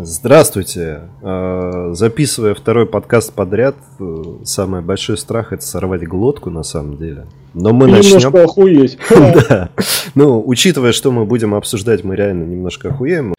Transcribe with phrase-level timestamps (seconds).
[0.00, 1.00] Здравствуйте.
[1.22, 7.26] Э, Записывая второй подкаст подряд, э, самый большой страх это сорвать глотку на самом деле.
[7.52, 8.18] Но мы И начнем.
[8.18, 8.98] немножко охуеть.
[9.48, 9.70] Да.
[10.14, 13.34] Ну, учитывая, что мы будем обсуждать, мы реально немножко охуеем.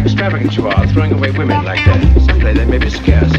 [0.00, 2.00] Extravagant you are, throwing away women like that.
[2.26, 3.32] Someday they may be scarce.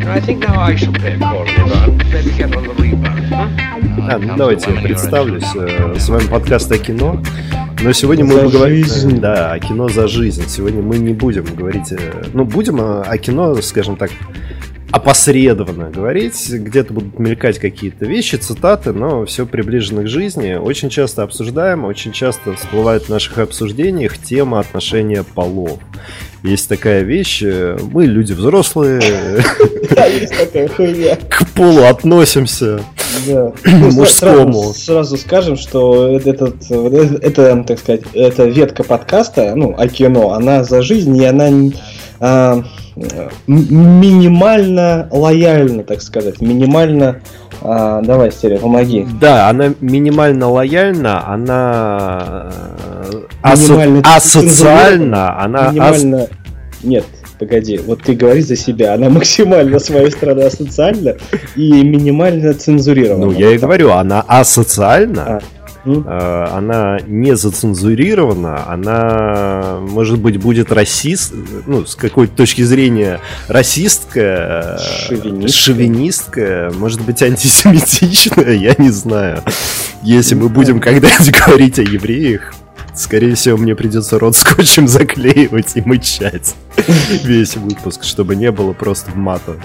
[0.00, 1.96] And I think now I shall pay a call on Ivan.
[2.12, 3.48] Maybe get on the rebound, huh?
[4.12, 5.44] А, ну, давайте я представлюсь.
[5.54, 7.20] Э, С вами подкаст о кино.
[7.82, 8.86] Но сегодня мы будем говорить...
[8.86, 9.20] жизнь.
[9.20, 10.44] Да, о кино за жизнь.
[10.48, 11.92] Сегодня мы не будем говорить...
[11.92, 14.10] э, Ну, будем о кино, скажем так,
[14.92, 16.50] опосредованно говорить.
[16.50, 20.54] Где-то будут мелькать какие-то вещи, цитаты, но все приближено к жизни.
[20.54, 25.78] Очень часто обсуждаем, очень часто всплывает в наших обсуждениях тема отношения полов.
[26.42, 29.00] Есть такая вещь, э, мы люди взрослые,
[31.28, 32.80] к полу относимся.
[33.26, 33.52] Да.
[33.64, 34.72] Ну, Мужскому.
[34.72, 39.88] Сразу, сразу скажем, что этот, вот это, это, так сказать, эта ветка подкаста, ну, о
[39.88, 41.50] кино, она за жизнь, и она
[42.20, 42.64] а,
[43.46, 47.20] минимально лояльна, так сказать, минимально...
[47.62, 49.06] а, давай, Стерео, помоги.
[49.20, 52.50] Да, она минимально лояльна, она
[53.12, 56.26] э, асо- асоциальна, она ас- Минимально...
[56.82, 57.04] Нет,
[57.38, 61.16] погоди, вот ты говори за себя, она максимально с моей стороны асоциальна
[61.56, 63.26] и минимально цензурирована.
[63.26, 65.40] Ну, я и говорю, она асоциальна, А.
[65.84, 71.32] Э, она не зацензурирована, она, может быть, будет расист,
[71.66, 75.48] ну, с какой-то точки зрения расистская, э, Шовинистская.
[75.48, 79.42] шовинистская, может быть, антисемитичная, я не знаю.
[80.02, 82.54] Если мы будем когда-нибудь говорить о евреях,
[82.94, 86.54] скорее всего, мне придется рот скотчем заклеивать и мычать
[87.24, 89.56] весь выпуск, чтобы не было просто мата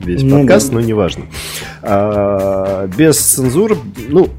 [0.00, 1.26] весь Ну подкаст, но неважно.
[1.82, 3.76] А, без цензуры,
[4.08, 4.30] ну,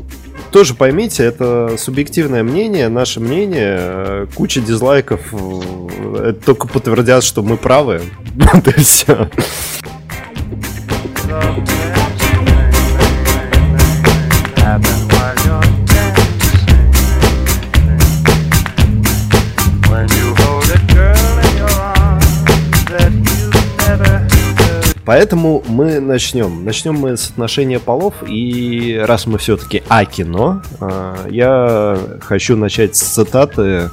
[0.52, 7.42] тоже поймите, это субъективное мнение, наше мнение, э, куча дизлайков, э, это только подтвердят, что
[7.44, 8.02] мы правы.
[8.54, 9.30] Вот и все.
[25.10, 26.64] Поэтому мы начнем.
[26.64, 28.14] Начнем мы с отношения полов.
[28.28, 33.90] И раз мы все-таки о кино, э, я хочу начать с цитаты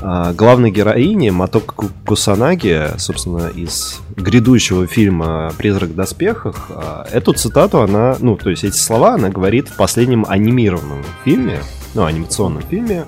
[0.00, 6.70] э, главной героини Матока Ку- Кусанаги, собственно, из грядущего фильма «Призрак в доспехах».
[6.70, 11.58] Э, Эту цитату она, ну, то есть эти слова она говорит в последнем анимированном фильме,
[11.92, 13.04] ну, анимационном фильме,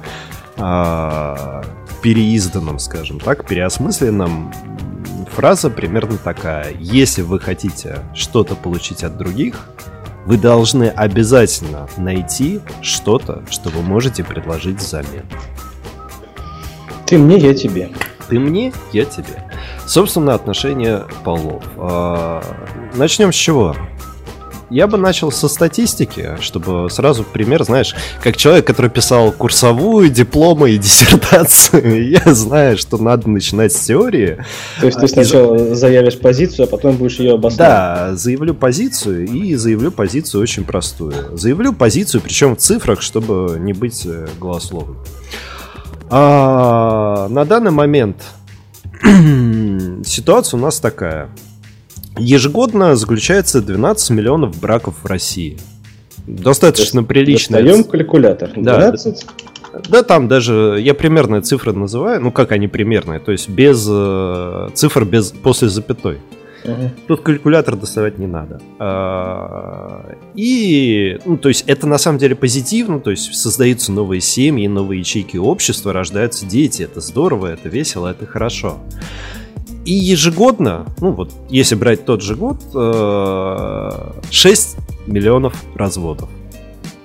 [2.02, 4.52] переизданном, скажем так, переосмысленном.
[5.34, 6.74] Фраза примерно такая.
[6.78, 9.68] Если вы хотите что-то получить от других,
[10.26, 15.24] вы должны обязательно найти что-то, что вы можете предложить взамен.
[17.06, 17.90] Ты мне, я тебе.
[18.28, 19.44] Ты мне, я тебе.
[19.86, 21.64] Собственно, отношения полов.
[21.76, 22.42] А,
[22.94, 23.74] Начнем с чего?
[24.70, 27.92] Я бы начал со статистики, чтобы сразу пример, знаешь,
[28.22, 34.44] как человек, который писал курсовую, дипломы и диссертацию, я знаю, что надо начинать с теории.
[34.80, 37.58] То есть А, ты из- сначала заявишь позицию, а потом будешь ее обосновывать.
[37.58, 41.36] Да, заявлю позицию и заявлю позицию очень простую.
[41.36, 44.98] Заявлю позицию, причем в цифрах, чтобы не быть э, голословным.
[46.10, 48.22] А, на данный момент
[50.04, 51.28] ситуация у нас такая.
[52.18, 55.58] Ежегодно заключается 12 миллионов браков в России.
[56.26, 58.50] Достаточно приличная Достаем ц- калькулятор.
[58.56, 58.78] Да.
[58.90, 59.26] 12.
[59.88, 64.68] да, там даже я примерные цифры называю, ну как они примерные, то есть без э,
[64.74, 66.18] цифр без после запятой.
[66.62, 66.92] Ага.
[67.08, 68.60] Тут калькулятор доставать не надо.
[68.78, 74.66] А, И, ну, то есть это на самом деле позитивно, то есть создаются новые семьи,
[74.68, 78.78] новые ячейки общества, рождаются дети, это здорово, это весело, это хорошо.
[79.90, 84.76] И ежегодно, ну вот, если брать тот же год, э, 6
[85.08, 86.28] миллионов разводов.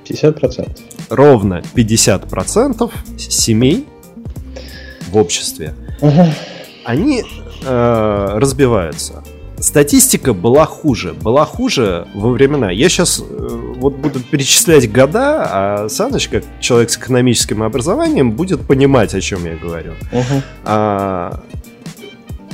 [0.08, 0.70] 50%.
[1.10, 3.88] Ровно 50% семей
[5.12, 6.32] в обществе Ага.
[6.86, 7.24] они
[7.64, 9.24] э, разбиваются.
[9.58, 11.14] Статистика была хуже.
[11.14, 12.70] Была хуже во времена.
[12.70, 13.20] Я сейчас
[13.78, 19.44] вот буду перечислять года, а Саныч, как человек с экономическим образованием, будет понимать, о чем
[19.44, 19.94] я говорю.
[20.12, 20.44] Ага.
[20.66, 21.40] А,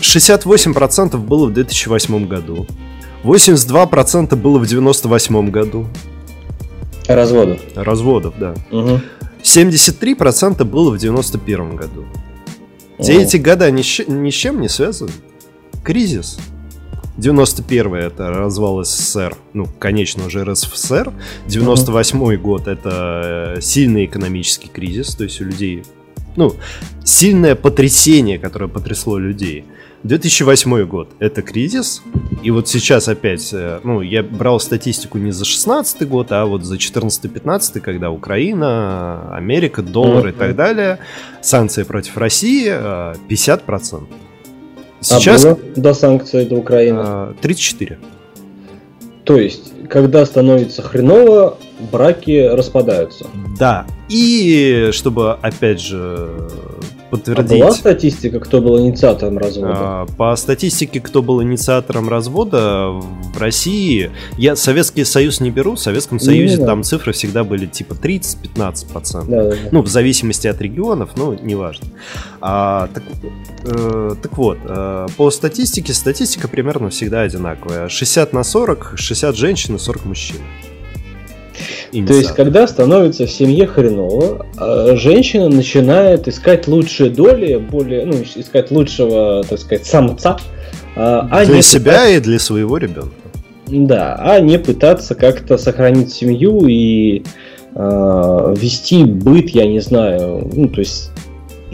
[0.01, 2.67] 68% было в 2008 году.
[3.23, 5.87] 82% было в 98 году.
[7.07, 7.59] Разводов.
[7.75, 8.55] Разводов, да.
[8.71, 9.01] Угу.
[9.43, 12.05] 73% было в 91 году.
[12.99, 13.81] Все эти года ни,
[14.11, 15.11] ни с чем не связаны.
[15.83, 16.37] Кризис.
[17.17, 21.11] 91 это развал СССР, ну, конечно уже РСФСР.
[21.47, 25.83] 98 год это э, сильный экономический кризис, то есть у людей,
[26.35, 26.55] ну,
[27.03, 29.65] сильное потрясение, которое потрясло людей.
[30.03, 32.01] 2008 год— это кризис,
[32.41, 36.63] и вот сейчас опять, э, ну, я брал статистику не за 16 год, а вот
[36.63, 40.99] за 14-15, когда Украина, Америка, доллар и так далее,
[41.41, 42.67] санкции против России
[43.29, 44.03] 50%.
[44.03, 44.05] Э,
[45.01, 45.45] сейчас...
[45.45, 47.35] А было до санкций до Украины?
[47.41, 47.99] 34.
[49.23, 51.57] То есть, когда становится хреново,
[51.91, 53.27] браки распадаются.
[53.59, 53.85] Да.
[54.09, 56.49] И чтобы, опять же,
[57.11, 57.61] подтвердить...
[57.61, 59.73] А была статистика, кто был инициатором развода?
[59.75, 65.79] А, по статистике, кто был инициатором развода в России, я Советский Союз не беру, в
[65.79, 69.25] Советском Союзе не, там цифры всегда были типа 30-15%.
[69.27, 69.55] Да, да, да.
[69.71, 71.87] Ну, в зависимости от регионов, ну, неважно.
[72.39, 73.03] А, так,
[73.65, 77.89] э, так вот, э, по статистике, статистика примерно всегда одинаковая.
[77.89, 80.37] 60 на 40, 60 женщин и 40 мужчин.
[81.91, 88.15] То есть, когда становится в семье хреново, а женщина начинает искать лучшие доли, более, ну,
[88.35, 90.37] искать лучшего, так сказать, самца.
[90.95, 92.09] А, а для себя пытаться...
[92.09, 93.11] и для своего ребенка.
[93.67, 97.23] Да, а не пытаться как-то сохранить семью и
[97.73, 101.11] э, вести быт, я не знаю, ну, то есть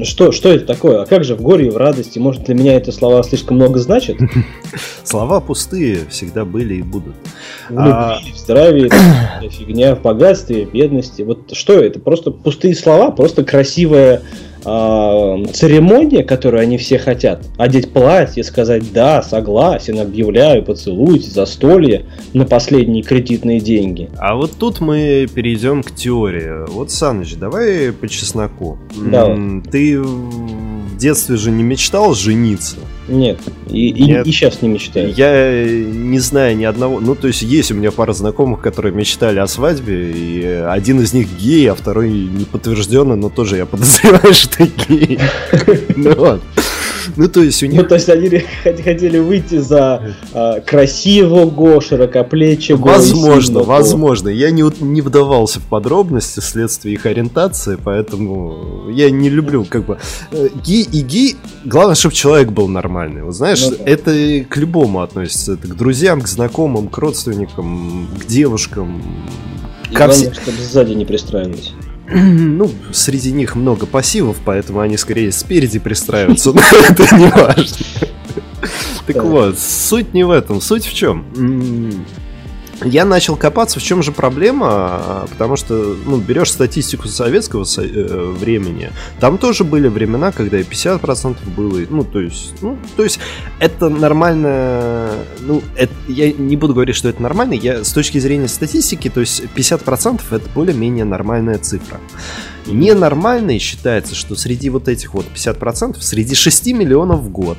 [0.04, 1.02] что, что это такое?
[1.02, 2.20] А как же в горе и в радости?
[2.20, 4.18] Может, для меня это слова слишком много значат?
[5.04, 7.16] Слова пустые всегда были и будут.
[7.70, 8.20] В любви, а...
[8.34, 8.90] в здравии,
[9.50, 11.22] фигня, в богатстве, в бедности.
[11.24, 12.00] Вот что это?
[12.00, 14.22] Просто пустые слова, просто красивая
[14.68, 17.46] церемония, которую они все хотят.
[17.58, 24.10] Одеть платье, сказать «да, согласен, объявляю, поцелуйте, застолье» на последние кредитные деньги.
[24.18, 26.70] А вот тут мы перейдем к теории.
[26.70, 28.78] Вот, Саныч, давай по чесноку.
[28.96, 29.38] Да.
[29.72, 32.78] Ты в детстве же не мечтал жениться?
[33.08, 33.40] Нет,
[33.70, 34.26] и, Нет.
[34.26, 35.14] и, и сейчас не мечтаю.
[35.14, 37.00] Я не знаю ни одного.
[37.00, 41.14] Ну, то есть есть у меня пара знакомых, которые мечтали о свадьбе, и один из
[41.14, 45.20] них гей, а второй не подтвержденный, но тоже я подозреваю, что гей.
[45.96, 46.42] Ну вот.
[47.16, 47.82] Ну, то есть у них...
[47.82, 48.30] Ну, то есть они
[48.64, 52.78] хотели выйти за а, красивого, широкоплечего.
[52.78, 54.30] Возможно, возможно.
[54.30, 59.98] Я не, не вдавался в подробности вследствие их ориентации, поэтому я не люблю, как бы...
[60.32, 61.36] Э, гей и гей...
[61.66, 63.24] Главное, чтобы человек был нормальный.
[63.24, 63.84] Вот знаешь, ну, да.
[63.86, 65.54] это к любому относится.
[65.54, 69.02] Это к друзьям, к знакомым, к родственникам, к девушкам.
[69.90, 70.42] И ко главное, вс...
[70.42, 71.74] чтобы сзади не пристраивались.
[72.14, 77.78] Ну, среди них много пассивов, поэтому они скорее спереди пристраиваются, но это не важно.
[79.06, 80.62] Так вот, суть не в этом.
[80.62, 81.26] Суть в чем?
[82.84, 88.92] Я начал копаться, в чем же проблема, потому что, ну, берешь статистику советского э, времени,
[89.20, 93.20] там тоже были времена, когда и 50% было, ну, то есть, ну, то есть,
[93.60, 98.48] это нормально, ну, это, я не буду говорить, что это нормально, я с точки зрения
[98.48, 102.00] статистики, то есть 50% это более-менее нормальная цифра.
[102.68, 107.58] Ненормальной считается, что среди вот этих вот 50%, среди 6 миллионов в год,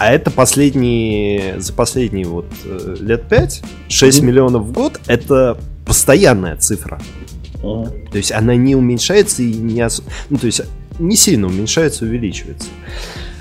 [0.00, 4.24] а это последние, за последние вот э, лет 5, 6 mm-hmm.
[4.24, 6.98] миллионов в год, это постоянная цифра.
[7.56, 8.10] Uh-huh.
[8.10, 9.84] То есть она не уменьшается и не...
[9.84, 10.02] Ос...
[10.30, 10.62] Ну, то есть
[10.98, 12.68] не сильно уменьшается, увеличивается.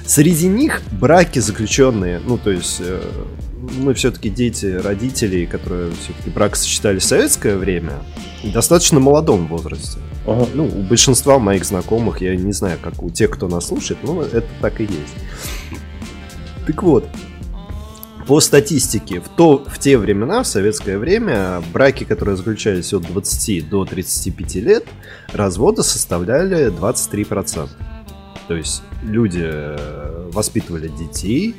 [0.06, 3.01] Среди них браки заключенные, ну, то есть э,
[3.77, 7.94] мы все-таки дети родителей, которые все-таки брак сочетали в советское время,
[8.44, 10.00] в достаточно молодом возрасте.
[10.27, 10.45] Ага.
[10.53, 14.23] Ну, у большинства моих знакомых, я не знаю, как у тех, кто нас слушает, но
[14.23, 15.16] это так и есть.
[16.69, 17.04] Так вот,
[18.28, 23.68] по статистике, в, то, в те времена, в советское время, браки, которые заключались от 20
[23.68, 24.85] до 35 лет,
[25.33, 27.69] разводы составляли 23%.
[28.47, 31.56] То есть люди э, воспитывали детей,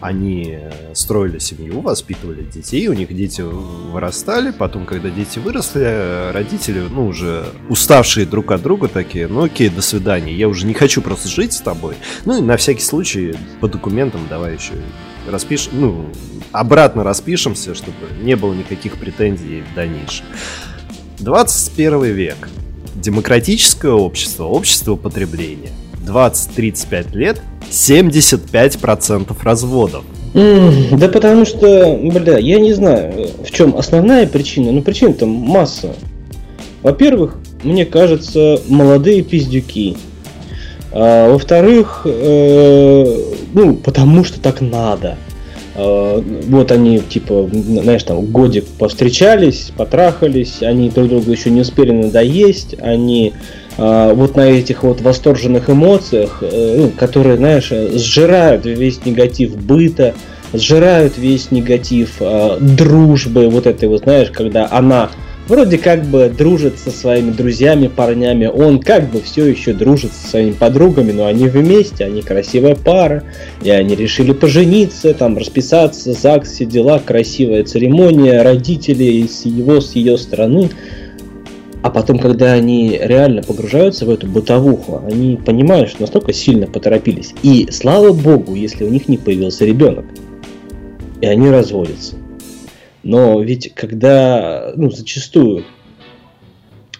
[0.00, 0.58] они
[0.94, 7.46] строили семью, воспитывали детей, у них дети вырастали, потом, когда дети выросли, родители, ну, уже
[7.68, 11.52] уставшие друг от друга такие, ну, окей, до свидания, я уже не хочу просто жить
[11.52, 11.94] с тобой.
[12.24, 14.72] Ну, и на всякий случай по документам давай еще
[15.30, 16.06] распишем, ну,
[16.52, 20.26] обратно распишемся, чтобы не было никаких претензий в дальнейшем.
[21.18, 22.48] 21 век.
[22.94, 25.70] Демократическое общество, общество потребления.
[26.06, 30.04] 20-35 лет 75% разводов.
[30.34, 34.70] Да потому что, бля, я не знаю, в чем основная причина.
[34.70, 35.94] Ну, причин там масса.
[36.82, 39.96] Во-первых, мне кажется, молодые пиздюки.
[40.92, 43.18] А, во-вторых, э,
[43.54, 45.16] ну, потому что так надо.
[45.74, 51.92] А, вот они, типа, знаешь, там, годик повстречались, потрахались, они друг другу еще не успели
[51.92, 53.32] надоесть, они
[54.14, 60.14] вот на этих вот восторженных эмоциях, э, ну, которые, знаешь, сжирают весь негатив быта,
[60.52, 65.10] сжирают весь негатив э, дружбы, вот этой вот, знаешь, когда она
[65.48, 70.30] вроде как бы дружит со своими друзьями, парнями, он как бы все еще дружит со
[70.30, 73.24] своими подругами, но они вместе, они красивая пара,
[73.62, 79.92] и они решили пожениться, там, расписаться, ЗАГС, все дела, красивая церемония, родителей с его, с
[79.92, 80.70] ее стороны.
[81.86, 87.32] А потом, когда они реально погружаются в эту бытовуху, они понимают, что настолько сильно поторопились.
[87.44, 90.04] И слава богу, если у них не появился ребенок.
[91.20, 92.16] И они разводятся.
[93.04, 95.62] Но ведь когда, ну, зачастую,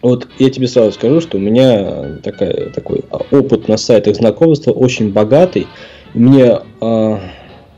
[0.02, 3.02] вот я тебе сразу скажу, что у меня такая, такой
[3.32, 5.66] опыт на сайтах знакомства очень богатый.
[6.14, 7.18] Мне э,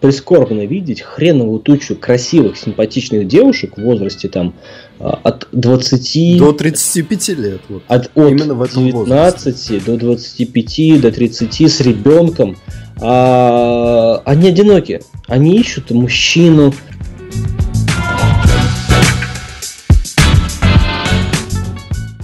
[0.01, 4.53] прискорбно видеть хреновую тучу красивых, симпатичных девушек в возрасте там
[4.99, 7.61] от 20 до 35 лет.
[7.69, 7.83] Вот.
[7.89, 9.81] От, от Именно в этом 19 возрасте.
[9.81, 12.57] до 25, до 30 с ребенком.
[13.01, 15.01] А, они одиноки.
[15.29, 16.73] Они ищут мужчину,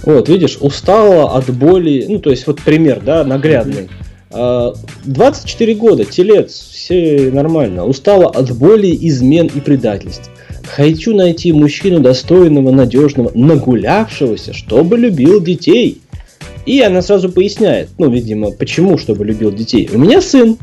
[0.05, 3.89] Вот, видишь, устала от боли, ну, то есть, вот пример, да, наглядный.
[4.29, 7.85] 24 а, года, телец, все нормально.
[7.85, 10.29] Устала от боли, измен и предательств.
[10.65, 16.01] Хочу найти мужчину достойного, надежного, нагулявшегося, чтобы любил детей.
[16.65, 19.89] И она сразу поясняет, ну, видимо, почему, чтобы любил детей.
[19.93, 20.57] У меня сын,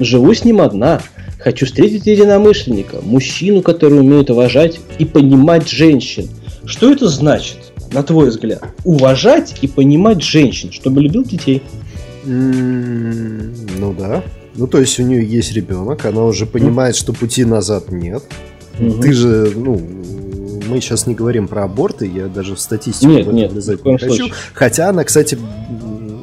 [0.00, 1.00] живу с ним одна.
[1.38, 6.28] Хочу встретить единомышленника, мужчину, который умеет уважать и понимать женщин.
[6.64, 7.58] Что это значит?
[7.92, 11.62] на твой взгляд, уважать и понимать женщин, чтобы любил детей?
[12.24, 14.22] ну да.
[14.54, 18.22] Ну, то есть у нее есть ребенок, она уже понимает, что пути назад нет.
[18.78, 19.02] Угу.
[19.02, 19.80] Ты же, ну,
[20.66, 24.14] мы сейчас не говорим про аборты, я даже в статистику нет, нет, влезать не хочу.
[24.14, 24.34] Случае.
[24.52, 25.38] Хотя она, кстати,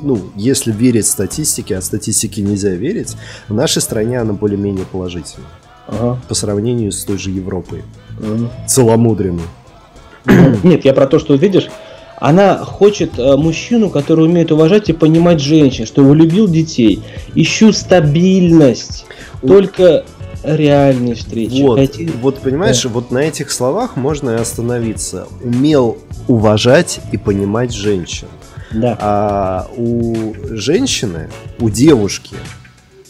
[0.04, 3.16] ну, если верить статистике, а статистике нельзя верить,
[3.48, 5.46] в нашей стране она более-менее положительна.
[5.88, 6.20] Ага.
[6.28, 7.84] По сравнению с той же Европой.
[8.20, 8.50] Ага.
[8.68, 9.44] Целомудренной.
[10.64, 11.70] Нет, я про то, что видишь,
[12.18, 17.02] она хочет э, мужчину, который умеет уважать и понимать женщин, чтобы любил детей.
[17.36, 19.06] Ищу стабильность,
[19.46, 20.06] только
[20.44, 21.62] реальные встречи.
[21.62, 22.12] Вот, Хотите...
[22.22, 22.90] вот понимаешь, да.
[22.90, 25.28] вот на этих словах можно и остановиться.
[25.44, 25.98] Умел
[26.28, 28.28] уважать и понимать женщин.
[28.72, 28.98] Да.
[29.00, 32.36] А у женщины, у девушки,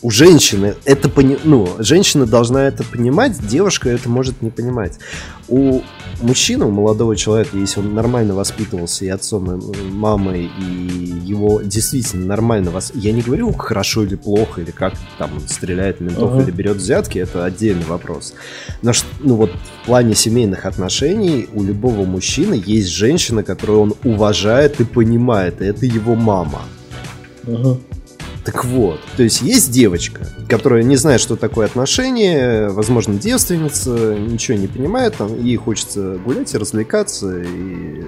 [0.04, 1.38] у женщины это пони...
[1.46, 5.00] ну, женщина должна это понимать, девушка это может не понимать.
[5.48, 5.82] У
[6.22, 10.64] мужчина, у молодого человека, если он нормально воспитывался и отцом, и мамой, и
[11.24, 12.92] его действительно нормально вас...
[12.94, 16.44] Я не говорю, хорошо или плохо, или как там он стреляет ментов uh-huh.
[16.44, 18.34] или берет взятки, это отдельный вопрос.
[18.82, 18.92] Но
[19.22, 24.84] ну вот в плане семейных отношений у любого мужчины есть женщина, которую он уважает и
[24.84, 26.64] понимает, и это его мама.
[27.46, 27.80] Uh-huh.
[28.46, 34.58] Так вот, то есть есть девочка, которая не знает, что такое отношения, возможно, девственница, ничего
[34.58, 38.04] не понимает, там, ей хочется гулять и развлекаться, и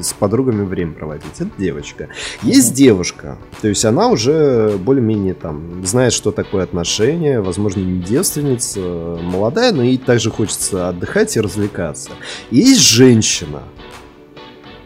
[0.00, 1.32] с подругами время проводить.
[1.40, 2.08] Это девочка.
[2.42, 8.80] Есть девушка, то есть она уже более-менее там знает, что такое отношения, возможно, не девственница,
[8.80, 12.10] молодая, но ей также хочется отдыхать и развлекаться.
[12.52, 13.64] есть женщина,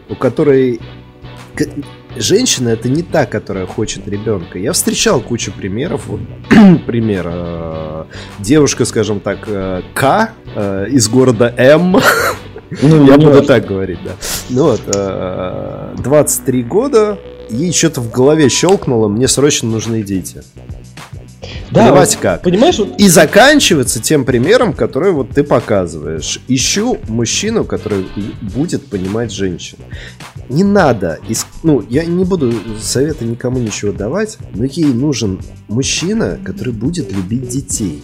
[0.09, 0.81] у которой
[2.15, 4.59] женщина это не та, которая хочет ребенка.
[4.59, 6.07] Я встречал кучу примеров.
[6.07, 6.21] Вот,
[6.85, 7.27] пример.
[7.27, 8.05] Э,
[8.39, 11.97] девушка, скажем так, э, К э, из города М.
[12.81, 14.11] Ну, я буду так говорить, да.
[14.49, 14.81] Ну вот,
[16.01, 17.19] 23 года,
[17.49, 20.43] ей что-то в голове щелкнуло, мне срочно нужны дети.
[21.71, 22.41] Да, Понимаете как?
[22.43, 22.99] Понимаешь, вот...
[22.99, 26.39] И заканчивается тем примером, который вот ты показываешь.
[26.47, 28.07] Ищу мужчину, который
[28.41, 29.81] будет понимать женщину.
[30.47, 31.19] Не надо,
[31.63, 37.49] ну, я не буду совета никому ничего давать, но ей нужен мужчина, который будет любить
[37.49, 38.03] детей.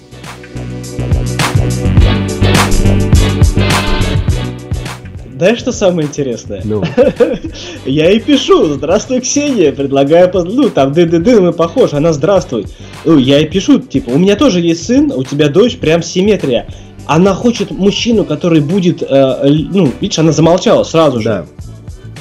[5.41, 6.61] Знаешь, что самое интересное?
[6.63, 6.83] Ну.
[7.85, 12.67] Я и пишу, здравствуй, Ксения, предлагаю, ну, там, ды-ды-ды, мы похож, она здравствуй.
[13.05, 16.67] Ну, я и пишу, типа, у меня тоже есть сын, у тебя дочь, прям симметрия.
[17.07, 21.29] Она хочет мужчину, который будет, э, ну, видишь, она замолчала сразу же.
[21.29, 21.45] Да.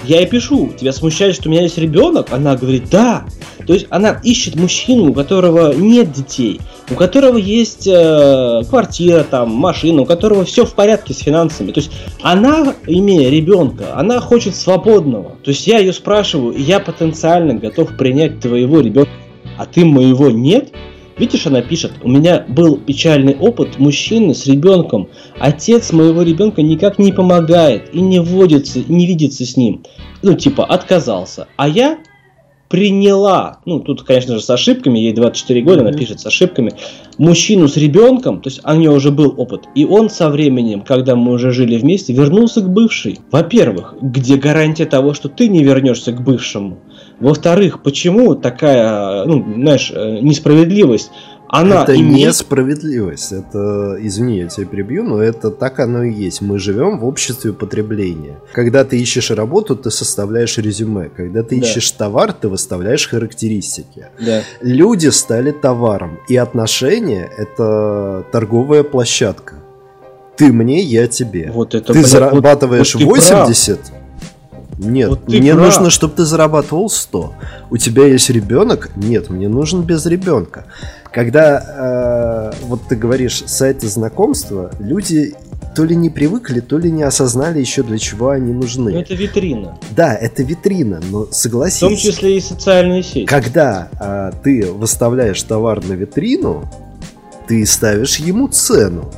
[0.05, 2.29] Я ей пишу, тебя смущает, что у меня есть ребенок?
[2.31, 3.27] Она говорит, да.
[3.67, 6.59] То есть она ищет мужчину, у которого нет детей,
[6.91, 11.73] у которого есть э, квартира, там, машина, у которого все в порядке с финансами.
[11.73, 11.93] То есть
[12.23, 15.37] она, имея ребенка, она хочет свободного.
[15.43, 19.11] То есть я ее спрашиваю, и я потенциально готов принять твоего ребенка,
[19.57, 20.73] а ты моего нет?
[21.19, 25.11] Видишь, она пишет, у меня был печальный опыт мужчины с ребенком.
[25.39, 29.83] Отец моего ребенка никак не помогает и не водится, не видится с ним.
[30.23, 31.47] Ну, типа, отказался.
[31.57, 31.99] А я
[32.71, 36.73] приняла, ну тут, конечно же, с ошибками, ей 24 года, она пишет с ошибками,
[37.19, 41.17] мужчину с ребенком, то есть у нее уже был опыт, и он со временем, когда
[41.17, 43.19] мы уже жили вместе, вернулся к бывшей.
[43.33, 46.79] Во-первых, где гарантия того, что ты не вернешься к бывшему?
[47.19, 51.11] Во-вторых, почему такая, ну, знаешь, э, несправедливость?
[51.53, 52.29] Она это имеет...
[52.29, 53.33] несправедливость.
[53.33, 56.41] Это, извини, я тебя перебью, но это так оно и есть.
[56.43, 58.37] Мы живем в обществе потребления.
[58.53, 61.11] Когда ты ищешь работу, ты составляешь резюме.
[61.17, 61.67] Когда ты Да.
[61.67, 64.07] ищешь товар, ты выставляешь характеристики.
[64.21, 64.43] Да.
[64.61, 69.57] Люди стали товаром, и отношения это торговая площадка.
[70.37, 71.51] Ты мне, я тебе.
[71.53, 73.49] Вот это, ты блин, зарабатываешь вот- вот ты прав.
[74.81, 74.93] 80.
[74.93, 75.67] Нет, Вот мне прав.
[75.67, 77.33] нужно, чтобы ты зарабатывал 100.
[77.71, 78.91] У тебя есть ребенок?
[78.97, 80.65] Нет, мне нужен без ребенка.
[81.13, 85.35] Когда э, вот ты говоришь сайты знакомства, люди
[85.75, 88.93] то ли не привыкли, то ли не осознали еще для чего они нужны.
[88.93, 89.79] Ну, это витрина.
[89.91, 91.79] Да, это витрина, но согласись.
[91.79, 93.27] В том числе и социальные сети.
[93.27, 96.69] Когда а, ты выставляешь товар на витрину,
[97.47, 99.11] ты ставишь ему цену.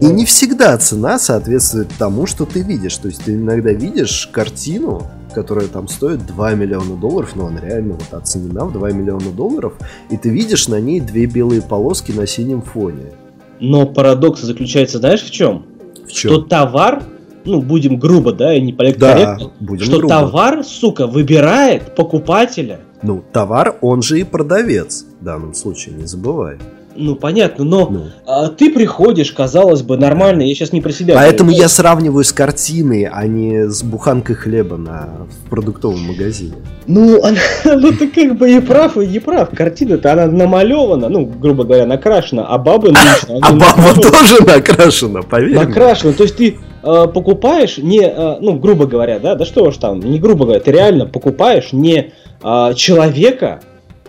[0.00, 2.96] И не всегда цена соответствует тому, что ты видишь.
[2.98, 5.02] То есть ты иногда видишь картину,
[5.34, 9.74] которая там стоит 2 миллиона долларов, но она реально вот оценена в 2 миллиона долларов,
[10.10, 13.12] и ты видишь на ней две белые полоски на синем фоне.
[13.60, 15.66] Но парадокс заключается, знаешь, в чем?
[16.06, 16.48] В Что чем?
[16.48, 17.02] товар,
[17.44, 20.14] ну, будем грубо, да, и не Да, политкорректно, будем что грубо.
[20.14, 22.80] товар, сука, выбирает покупателя.
[23.02, 26.58] Ну, товар, он же и продавец в данном случае, не забывай.
[27.00, 28.04] Ну, понятно, но Ну.
[28.26, 31.14] а, ты приходишь, казалось бы, нормально, я сейчас не про себя.
[31.14, 36.54] Поэтому говорю, я сравниваю с картиной, а не с буханкой хлеба на, в продуктовом магазине.
[36.86, 39.50] Ну, она- ну ты как бы и прав, и не прав.
[39.56, 45.54] Картина-то она намалевана, ну, грубо говоря, накрашена, а бабы нынче, А баба тоже накрашена, поверь.
[45.54, 46.12] Накрашена.
[46.14, 50.00] То есть ты э, покупаешь не, э, ну, грубо говоря, да, да что уж там,
[50.00, 52.12] не грубо говоря, ты реально покупаешь не
[52.42, 53.60] э, человека,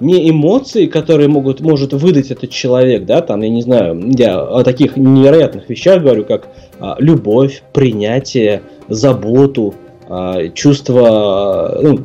[0.01, 4.63] не эмоции, которые могут, может выдать этот человек, да, там, я не знаю, я о
[4.63, 6.48] таких невероятных вещах говорю, как
[6.79, 9.75] а, любовь, принятие, заботу,
[10.08, 12.00] а, чувство а, ну,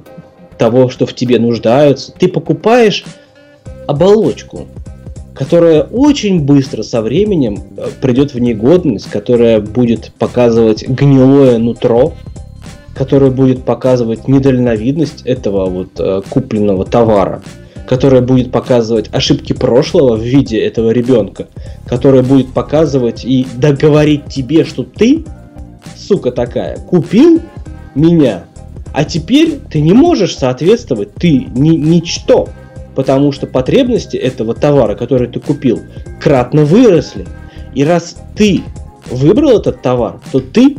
[0.59, 2.13] того, что в тебе нуждаются.
[2.13, 3.05] Ты покупаешь
[3.87, 4.67] оболочку,
[5.35, 12.12] которая очень быстро со временем э, придет в негодность, которая будет показывать гнилое нутро,
[12.95, 17.42] которая будет показывать недальновидность этого вот э, купленного товара,
[17.87, 21.49] которая будет показывать ошибки прошлого в виде этого ребенка,
[21.87, 25.25] которая будет показывать и договорить тебе, что ты,
[25.97, 27.40] сука такая, купил
[27.94, 28.44] меня,
[28.92, 32.49] а теперь ты не можешь соответствовать, ты ни, ничто,
[32.94, 35.81] потому что потребности этого товара, который ты купил,
[36.20, 37.27] кратно выросли.
[37.75, 38.62] И раз ты
[39.11, 40.77] выбрал этот товар, то ты,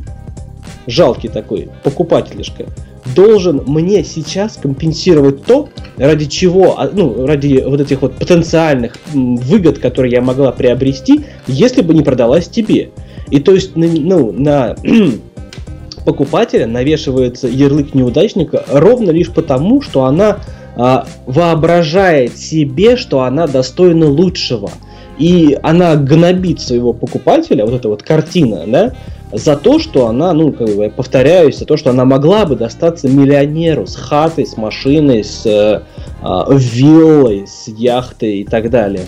[0.87, 2.67] жалкий такой покупателишка,
[3.13, 9.79] должен мне сейчас компенсировать то, ради чего, а, ну, ради вот этих вот потенциальных выгод,
[9.79, 12.91] которые я могла приобрести, если бы не продалась тебе.
[13.29, 14.75] И то есть, ну, на
[16.05, 20.39] покупателя навешивается ярлык неудачника ровно лишь потому, что она
[20.75, 24.71] а, воображает себе, что она достойна лучшего.
[25.17, 28.93] И она гнобит своего покупателя, вот эта вот картина, да,
[29.31, 33.07] за то, что она, ну, как бы, повторяюсь, за то, что она могла бы достаться
[33.07, 35.81] миллионеру с хатой, с машиной, с э,
[36.21, 39.05] а, виллой, с яхтой и так далее.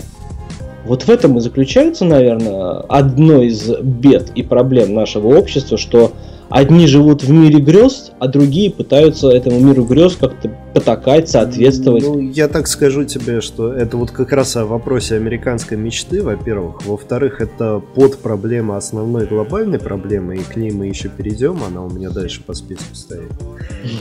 [0.84, 6.12] Вот в этом и заключается, наверное, одно из бед и проблем нашего общества, что
[6.50, 12.02] одни живут в мире грез, а другие пытаются этому миру грез как-то потакать, соответствовать.
[12.02, 16.84] Ну, я так скажу тебе, что это вот как раз о вопросе американской мечты, во-первых.
[16.86, 21.90] Во-вторых, это под проблема основной глобальной проблемы, и к ней мы еще перейдем, она у
[21.90, 23.30] меня дальше по списку стоит.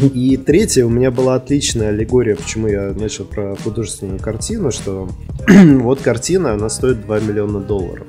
[0.14, 5.08] И третье, у меня была отличная аллегория, почему я начал про художественную картину, что
[5.48, 8.08] вот картина, она стоит 2 миллиона долларов.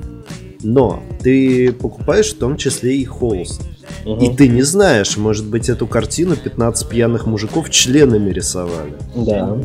[0.62, 3.62] Но ты покупаешь в том числе и холст.
[4.05, 4.18] Мгм.
[4.20, 8.94] И ты не знаешь, может быть, эту картину 15 пьяных мужиков членами рисовали.
[9.14, 9.59] Да.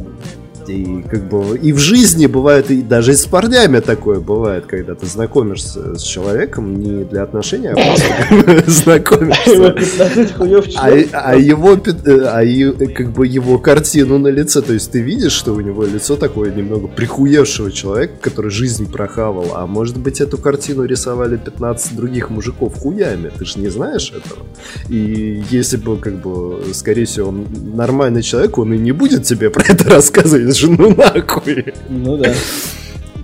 [0.70, 4.96] И как бы и в жизни бывает, и даже и с парнями такое бывает, когда
[4.96, 8.06] ты знакомишься с человеком не для отношений, а просто
[8.54, 9.72] Его знакомишься.
[9.72, 14.74] 15 хуёв А, а его, э, а е- как бы его картину на лице, то
[14.74, 19.68] есть ты видишь, что у него лицо такое немного прихуевшего человека, который жизнь прохавал, а
[19.68, 24.46] может быть эту картину рисовали 15 других мужиков хуями, ты же не знаешь этого.
[24.90, 27.46] И если бы, как бы, скорее всего, он
[27.76, 31.74] нормальный человек, он и не будет тебе про это рассказывать, же ну нахуй.
[31.90, 32.34] Ну да.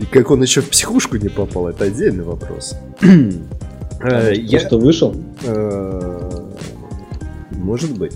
[0.01, 2.75] И как он еще в психушку не попал, это отдельный вопрос.
[4.01, 5.13] Э, я- Что вышел?
[5.43, 6.45] Э,
[7.51, 8.13] Может быть.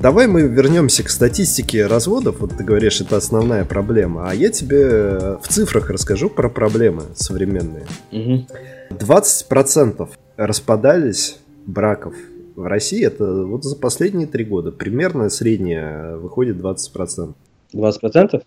[0.00, 2.36] давай мы вернемся к статистике разводов.
[2.40, 4.30] Вот ты говоришь, это основная проблема.
[4.30, 7.86] А я тебе в цифрах расскажу про проблемы современные.
[8.12, 8.46] Мгм.
[8.90, 12.14] 20% распадались браков
[12.58, 13.04] в России.
[13.04, 14.72] Это вот за последние три года.
[14.72, 17.34] Примерно средняя выходит 20%.
[17.72, 18.42] 20%?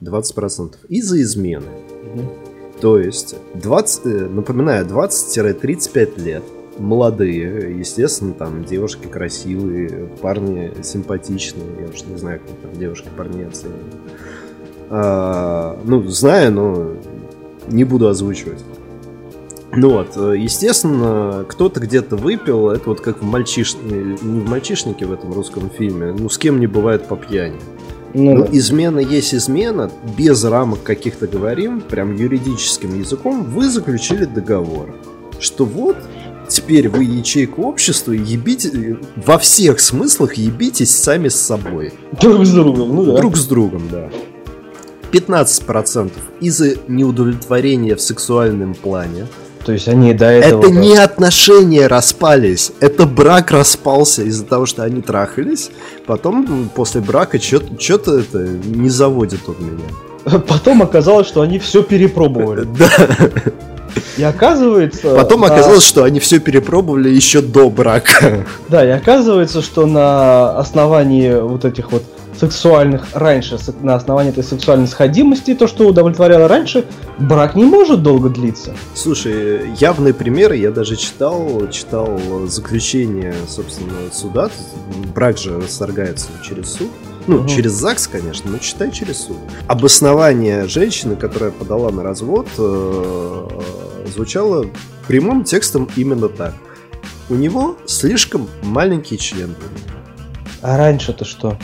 [0.00, 0.74] 20%.
[0.88, 1.66] Из-за измены.
[2.14, 2.28] Мгм.
[2.80, 6.42] То есть, 20, э, напоминаю, 20-35 лет.
[6.78, 11.66] Молодые, естественно, там девушки красивые, парни симпатичные.
[11.82, 13.94] Я уж не знаю, как там девушки парни оценивают.
[14.90, 16.92] А, ну, знаю, но
[17.68, 18.58] не буду озвучивать.
[19.74, 23.74] Ну вот, э, естественно, кто-то где-то выпил, это вот как в мальчиш...
[23.82, 27.58] не в мальчишнике в этом русском фильме, ну с кем не бывает по пьяни.
[28.12, 28.48] Ну, Ну, да.
[28.52, 34.94] измена есть измена, без рамок каких-то говорим, прям юридическим языком, вы заключили договор,
[35.40, 35.96] что вот
[36.48, 41.94] теперь вы ячейка общества, ебите, во всех смыслах ебитесь сами с собой.
[42.20, 43.16] Друг с другом, ну да.
[43.16, 44.10] Друг с другом, да.
[45.12, 49.26] 15% из-за неудовлетворения в сексуальном плане.
[49.64, 50.62] То есть они до этого...
[50.62, 55.70] Это не отношения распались, это брак распался из-за того, что они трахались.
[56.06, 60.40] Потом после брака что-то это не заводит он меня.
[60.48, 62.66] Потом оказалось, что они все перепробовали.
[62.78, 63.32] Да.
[64.16, 65.14] И оказывается...
[65.14, 68.46] Потом на- оказалось, что они все перепробовали еще до брака.
[68.68, 72.02] Да, и оказывается, что на основании вот этих вот
[72.46, 76.84] сексуальных раньше, на основании этой сексуальной сходимости, то, что удовлетворяло раньше,
[77.18, 78.74] брак не может долго длиться.
[78.94, 84.50] Слушай, явные примеры я даже читал, читал заключение, собственно, суда.
[85.14, 86.88] Брак же расторгается через суд.
[87.28, 87.46] Ну, Мгм.
[87.46, 89.36] через ЗАГС, конечно, но читай через суд.
[89.68, 93.48] Обоснование женщины, которая подала на развод, э,
[94.12, 94.66] звучало
[95.06, 96.54] прямым текстом именно так.
[97.30, 99.50] У него слишком маленький член.
[99.50, 99.68] был.
[100.62, 101.56] А раньше-то что?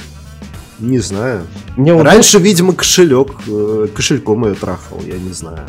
[0.78, 1.42] Не знаю.
[1.76, 5.60] Мне вот Раньше, видимо, кошелек, э, кошельком ее трахал, я не знаю.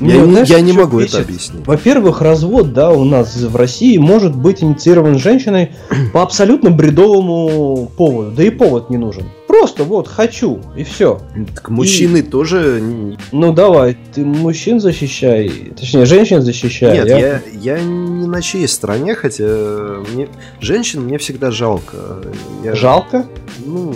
[0.00, 1.20] Мне Я, знаешь, я не могу это бесит?
[1.28, 1.66] объяснить.
[1.66, 5.72] Во-первых, развод, да, у нас в России может быть инициирован женщиной
[6.12, 8.30] по абсолютно бредовому поводу.
[8.30, 9.24] Да и повод не нужен.
[9.48, 11.20] Просто вот хочу, и все.
[11.56, 12.78] Так мужчины тоже...
[12.80, 16.92] н- Ну давай, ты мужчин защищай, точнее, женщин защищай.
[16.98, 19.44] Нет, я- я, я не на чьей стороне, хотя
[20.12, 20.28] мне,
[20.60, 21.96] женщин мне всегда жалко.
[22.62, 23.26] Я, Жалко?
[23.66, 23.94] Ну,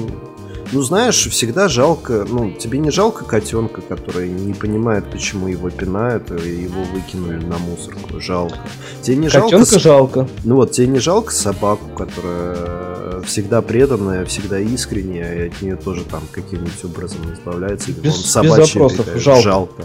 [0.73, 2.27] ну, знаешь, всегда жалко.
[2.29, 7.59] Ну, тебе не жалко котенка, который не понимает, почему его пинают, и его выкинули на
[7.59, 8.21] мусорку.
[8.21, 8.59] Жалко.
[9.03, 9.51] Тебе не жалко...
[9.51, 10.29] Котенка с- жалко.
[10.45, 16.05] Ну вот, тебе не жалко собаку, которая всегда преданная, всегда искренняя, и от нее тоже
[16.05, 19.41] там каким-нибудь образом избавляется, или Без- вон без собачья вопросов, какая-то.
[19.43, 19.83] жалко.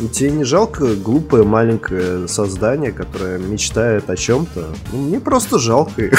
[0.00, 4.66] И тебе не жалко глупое маленькое создание, которое мечтает о чем-то?
[4.92, 6.12] Ну, мне просто жалко их.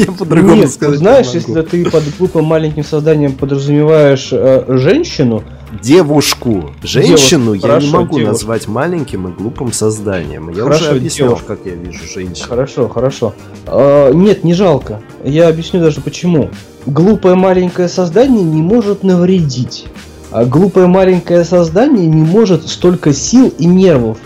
[0.06, 1.38] Я по-другому Нет, сказать не знаешь, могу.
[1.38, 5.42] если ты под глупым маленьким созданием подразумеваешь э, женщину,
[5.82, 8.32] Девушку, женщину я хорошо, не могу девушку.
[8.32, 10.48] назвать маленьким и глупым созданием.
[10.50, 11.46] Я Хорошо, уже объяснял, девушку.
[11.48, 12.48] как я вижу женщину.
[12.48, 13.34] Хорошо, хорошо.
[13.66, 15.02] А, нет, не жалко.
[15.24, 16.50] Я объясню даже почему.
[16.86, 19.86] Глупое маленькое создание не может навредить.
[20.30, 24.18] А глупое маленькое создание не может столько сил и нервов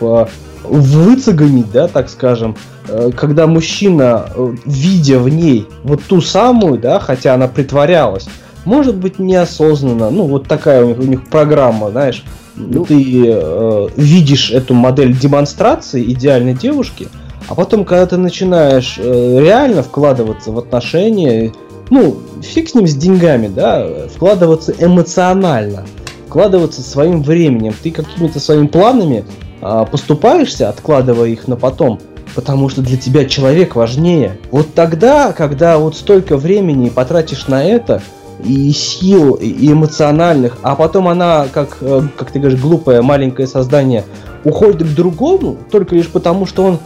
[0.70, 2.56] выцеганить, да, так скажем,
[2.88, 8.28] э, когда мужчина, э, видя в ней вот ту самую, да, хотя она притворялась,
[8.64, 12.24] может быть неосознанно, ну вот такая у них, у них программа, знаешь,
[12.56, 12.84] Ну.
[12.84, 17.08] ты э, видишь эту модель демонстрации идеальной девушки,
[17.48, 21.52] а потом, когда ты начинаешь э, реально вкладываться в отношения,
[21.90, 25.84] ну, фиг с ним с деньгами, да, вкладываться эмоционально,
[26.28, 29.24] вкладываться своим временем, ты какими-то своими планами
[29.60, 32.00] поступаешься, откладывая их на потом,
[32.34, 34.38] потому что для тебя человек важнее.
[34.50, 38.02] Вот тогда, когда вот столько времени потратишь на это,
[38.44, 44.04] и сил, и эмоциональных, а потом она, как, э, как ты говоришь, глупое маленькое создание,
[44.44, 46.78] уходит к другому, только лишь потому, что он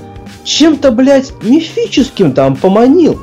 [0.42, 3.20] чем-то, блядь, мифическим там поманил.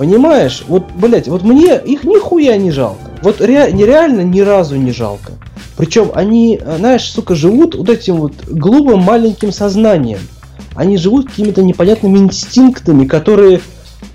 [0.00, 0.64] Понимаешь?
[0.66, 3.10] Вот, блядь, вот мне их нихуя не жалко.
[3.22, 5.32] Вот ре- нереально ни разу не жалко.
[5.76, 10.20] Причем они, э, знаешь, сука, живут вот этим вот глупым маленьким сознанием.
[10.74, 13.60] Они живут какими-то непонятными инстинктами, которые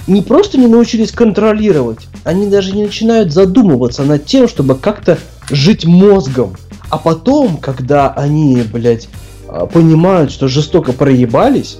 [0.07, 5.19] не просто не научились контролировать, они даже не начинают задумываться над тем, чтобы как-то
[5.51, 6.55] жить мозгом.
[6.89, 9.07] А потом, когда они, блядь,
[9.47, 11.77] а, понимают, что жестоко проебались,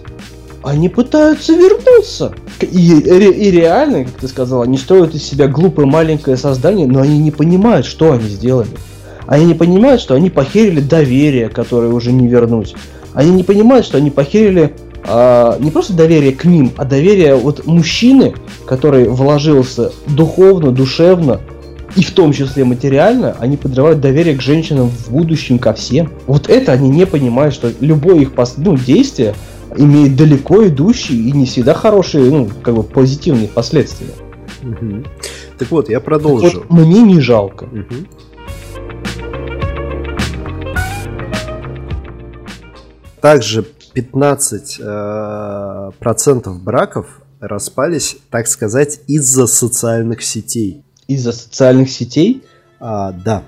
[0.66, 2.34] они пытаются вернуться.
[2.60, 7.02] И, ре- и реально, как ты сказал, они строят из себя глупое маленькое создание, но
[7.02, 8.70] они не понимают, что они сделали.
[9.28, 12.76] Они не понимают, что они похерили доверие, которое уже не вернуть.
[13.14, 14.74] Они не понимают, что они похерили
[15.08, 18.34] а, не просто доверие к ним, а доверие вот мужчины,
[18.66, 21.42] который вложился духовно, душевно
[21.96, 26.12] и в том числе материально, они подрывают доверие к женщинам в будущем ко всем.
[26.28, 29.34] Вот это они не понимают, что любое их ну, действие
[29.78, 34.14] имеет далеко идущие и не всегда хорошие, ну, как бы позитивные последствия.
[34.64, 35.04] Угу.
[35.58, 36.50] Так вот, я продолжу.
[36.50, 37.66] Так вот, мне не жалко.
[37.66, 37.96] Угу.
[43.22, 47.08] Также 15% э, процентов браков
[47.40, 50.84] распались, так сказать, из-за социальных сетей.
[51.08, 52.44] Из-за социальных сетей?
[52.80, 53.44] А, да.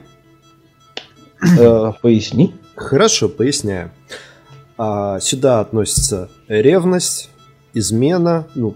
[1.59, 2.55] Э, поясни.
[2.75, 3.91] Хорошо, поясняю.
[4.77, 7.29] А, сюда относится ревность,
[7.73, 8.75] измена, ну,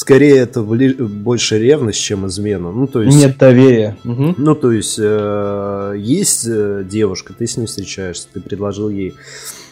[0.00, 2.72] скорее это больше ревность, чем измена.
[2.72, 3.18] Ну, то есть...
[3.18, 3.98] Нет доверия.
[4.04, 4.34] Угу.
[4.38, 9.14] Ну, то есть, э, есть э, девушка, ты с ней встречаешься, ты предложил ей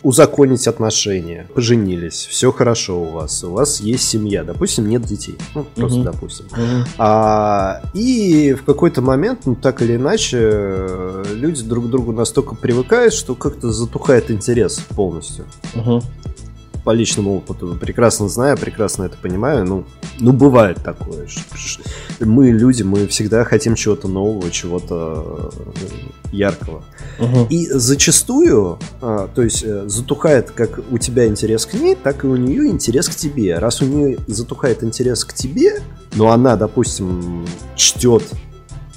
[0.02, 5.66] узаконить отношения, поженились, все хорошо у вас, у вас есть семья, допустим, нет детей, ну,
[5.74, 6.04] просто угу.
[6.04, 6.46] допустим.
[6.52, 6.84] Угу.
[6.98, 13.14] А, и в какой-то момент, ну, так или иначе, люди друг к другу настолько привыкают,
[13.14, 15.46] что как-то затухает интерес полностью.
[15.74, 16.02] Угу
[16.88, 19.66] по личному опыту прекрасно знаю, прекрасно это понимаю.
[19.66, 19.84] Ну,
[20.18, 21.28] ну бывает такое.
[22.18, 26.82] Мы люди, мы всегда хотим чего-то нового, чего-то э, яркого.
[27.18, 27.48] Угу.
[27.50, 32.26] И зачастую, а, то есть э, затухает как у тебя интерес к ней, так и
[32.26, 33.58] у нее интерес к тебе.
[33.58, 35.82] Раз у нее затухает интерес к тебе,
[36.14, 37.44] но она, допустим,
[37.76, 38.22] чтет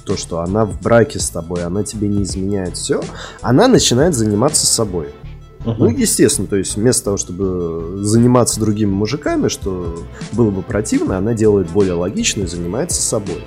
[0.06, 3.02] то, что она в браке с тобой, она тебе не изменяет все,
[3.42, 5.08] она начинает заниматься собой.
[5.64, 5.74] Uh-huh.
[5.78, 11.34] Ну, естественно, то есть вместо того, чтобы заниматься другими мужиками, что было бы противно, она
[11.34, 13.44] делает более логично и занимается собой.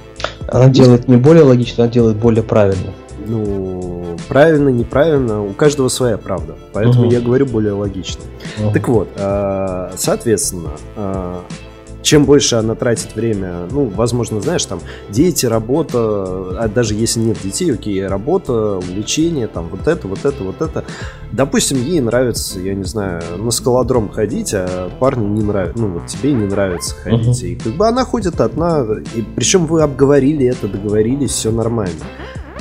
[0.47, 2.93] Она делает не более логично, она делает более правильно.
[3.27, 6.55] Ну, правильно, неправильно, у каждого своя правда.
[6.73, 7.13] Поэтому uh-huh.
[7.13, 8.21] я говорю более логично.
[8.57, 8.71] Uh-huh.
[8.71, 11.43] Так вот, а, соответственно, а,
[12.05, 15.97] чем больше она тратит время, ну, возможно, знаешь, там, дети, работа,
[16.59, 20.85] а даже если нет детей, окей, работа, увлечение, там, вот это, вот это, вот это.
[21.31, 26.05] Допустим, ей нравится, я не знаю, на скалодром ходить, а парню не нравится, ну, вот
[26.05, 27.43] тебе не нравится ходить.
[27.43, 27.47] Uh-huh.
[27.47, 31.95] И как бы она ходит одна, и причем вы обговорили это, договорились, все нормально.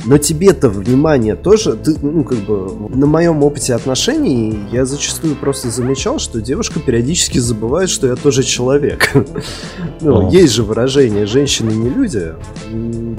[0.03, 5.69] Но тебе-то внимание тоже, ты, ну, как бы, на моем опыте отношений я зачастую просто
[5.69, 9.11] замечал, что девушка периодически забывает, что я тоже человек.
[10.01, 12.33] Ну, есть же выражение «женщины не люди».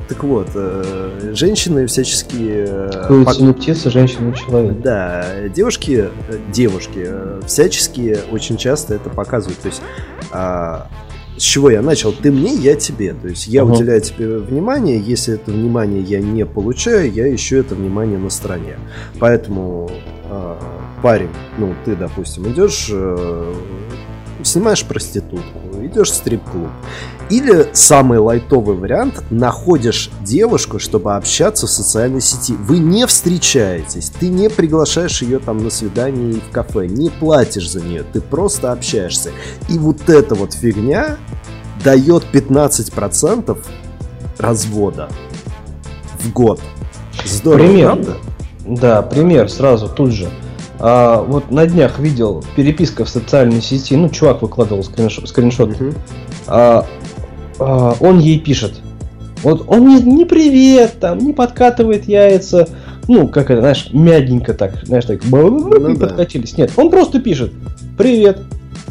[0.09, 2.65] Так вот, э, женщины всячески...
[2.69, 4.81] Э, не птица, женщина человек.
[4.83, 7.09] Да, девушки, э, девушки
[7.47, 9.59] всячески очень часто это показывают.
[9.61, 9.83] То есть
[10.31, 10.89] а,
[11.37, 12.13] с чего я начал?
[12.13, 13.15] Ты мне, я тебе.
[13.15, 13.75] То есть я uh-huh.
[13.75, 18.79] уделяю тебе внимание, если это внимание я не получаю, я ищу это внимание на стороне.
[19.19, 19.91] Поэтому
[20.31, 20.55] э,
[21.03, 23.55] парень, ну ты, допустим, идешь, э,
[24.43, 26.71] снимаешь проститутку, идешь в стрип-клуб.
[27.29, 32.55] Или самый лайтовый вариант, находишь девушку, чтобы общаться в социальной сети.
[32.55, 37.71] Вы не встречаетесь, ты не приглашаешь ее там на свидание и в кафе, не платишь
[37.71, 39.31] за нее, ты просто общаешься.
[39.69, 41.17] И вот эта вот фигня
[41.83, 43.59] дает 15%
[44.39, 45.09] развода
[46.21, 46.61] в год.
[47.25, 47.87] Здорово, пример.
[47.87, 48.17] правда?
[48.67, 50.29] Да, пример сразу тут же.
[50.79, 55.29] А, вот на днях видел переписка в социальной сети, ну, чувак выкладывал скриншот.
[55.29, 55.71] скриншот.
[55.71, 55.97] Uh-huh.
[56.47, 56.87] А,
[57.59, 58.81] он ей пишет.
[59.43, 62.69] Вот он не, не привет, там, не подкатывает яйца,
[63.07, 66.57] ну, как это, знаешь, мягенько так, знаешь, так, ну, и подкатились.
[66.57, 67.53] Нет, он просто пишет,
[67.97, 68.41] привет,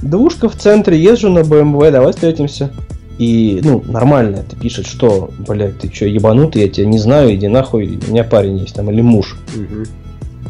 [0.02, 2.72] двушка в центре, езжу на BMW, давай встретимся.
[3.18, 7.48] И, ну, нормально это пишет, что, блядь, ты что, ебанутый, я тебя не знаю, иди
[7.48, 9.38] нахуй, у меня парень есть там, или муж.
[9.56, 9.86] Угу.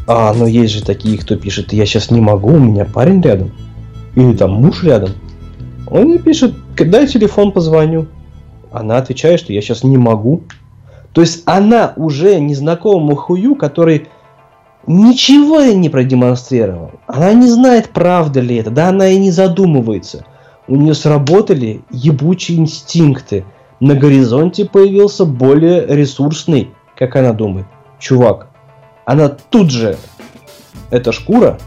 [0.08, 3.52] А, но есть же такие, кто пишет, я сейчас не могу, у меня парень рядом.
[4.16, 5.10] Или там муж рядом.
[5.88, 8.06] Он мне пишет, дай телефон, позвоню.
[8.70, 10.42] Она отвечает, что я сейчас не могу.
[11.12, 14.08] То есть она уже незнакомому хую, который
[14.86, 16.92] ничего не продемонстрировал.
[17.06, 18.70] Она не знает, правда ли это.
[18.70, 20.26] Да она и не задумывается.
[20.68, 23.44] У нее сработали ебучие инстинкты.
[23.80, 27.66] На горизонте появился более ресурсный, как она думает,
[27.98, 28.48] чувак.
[29.04, 29.96] Она тут же,
[30.90, 31.58] эта шкура,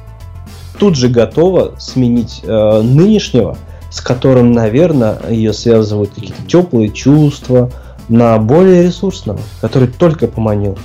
[0.78, 3.58] тут же готова сменить э, нынешнего–
[3.90, 7.72] с которым, наверное, ее связывают какие-то теплые чувства,
[8.10, 10.78] на более ресурсного, который только поманил.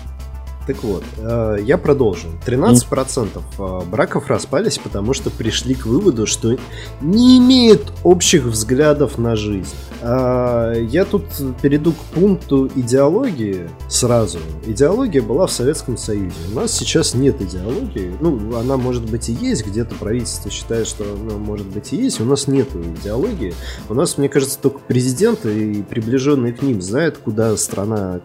[0.67, 2.29] Так вот, э, я продолжу.
[2.47, 6.57] 13% э, браков распались, потому что пришли к выводу, что
[7.03, 9.75] не имеют общих взглядов на жизнь.
[10.01, 11.25] А, я тут
[11.63, 14.39] перейду к пункту идеологии сразу.
[14.67, 16.37] Идеология была в Советском Союзе.
[16.53, 18.15] У нас сейчас нет идеологии.
[18.21, 22.21] Ну, она может быть и есть, где-то правительство считает, что она может быть и есть.
[22.21, 23.55] У нас нет идеологии.
[23.89, 28.21] У нас, мне кажется, только президент и приближенные к ним знают, куда страна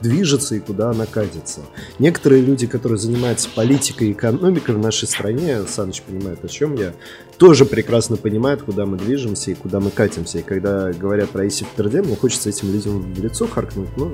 [0.00, 1.60] движется и куда она катится.
[1.98, 6.92] Некоторые люди, которые занимаются политикой и экономикой в нашей стране, Саныч понимает, о чем я,
[7.38, 10.38] тоже прекрасно понимают, куда мы движемся и куда мы катимся.
[10.38, 14.12] И когда говорят про Исиф Терде, мне хочется этим людям в лицо харкнуть, но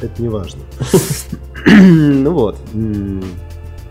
[0.00, 0.60] это не важно.
[1.70, 2.56] Ну вот.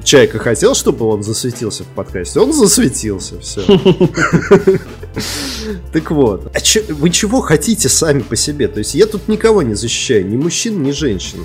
[0.04, 2.40] Чайка хотел, чтобы он засветился в подкасте.
[2.40, 3.62] Он засветился, все.
[5.94, 6.52] Так вот.
[6.54, 8.68] А чё, вы чего хотите сами по себе?
[8.68, 11.40] То есть я тут никого не защищаю, ни мужчин, ни женщин.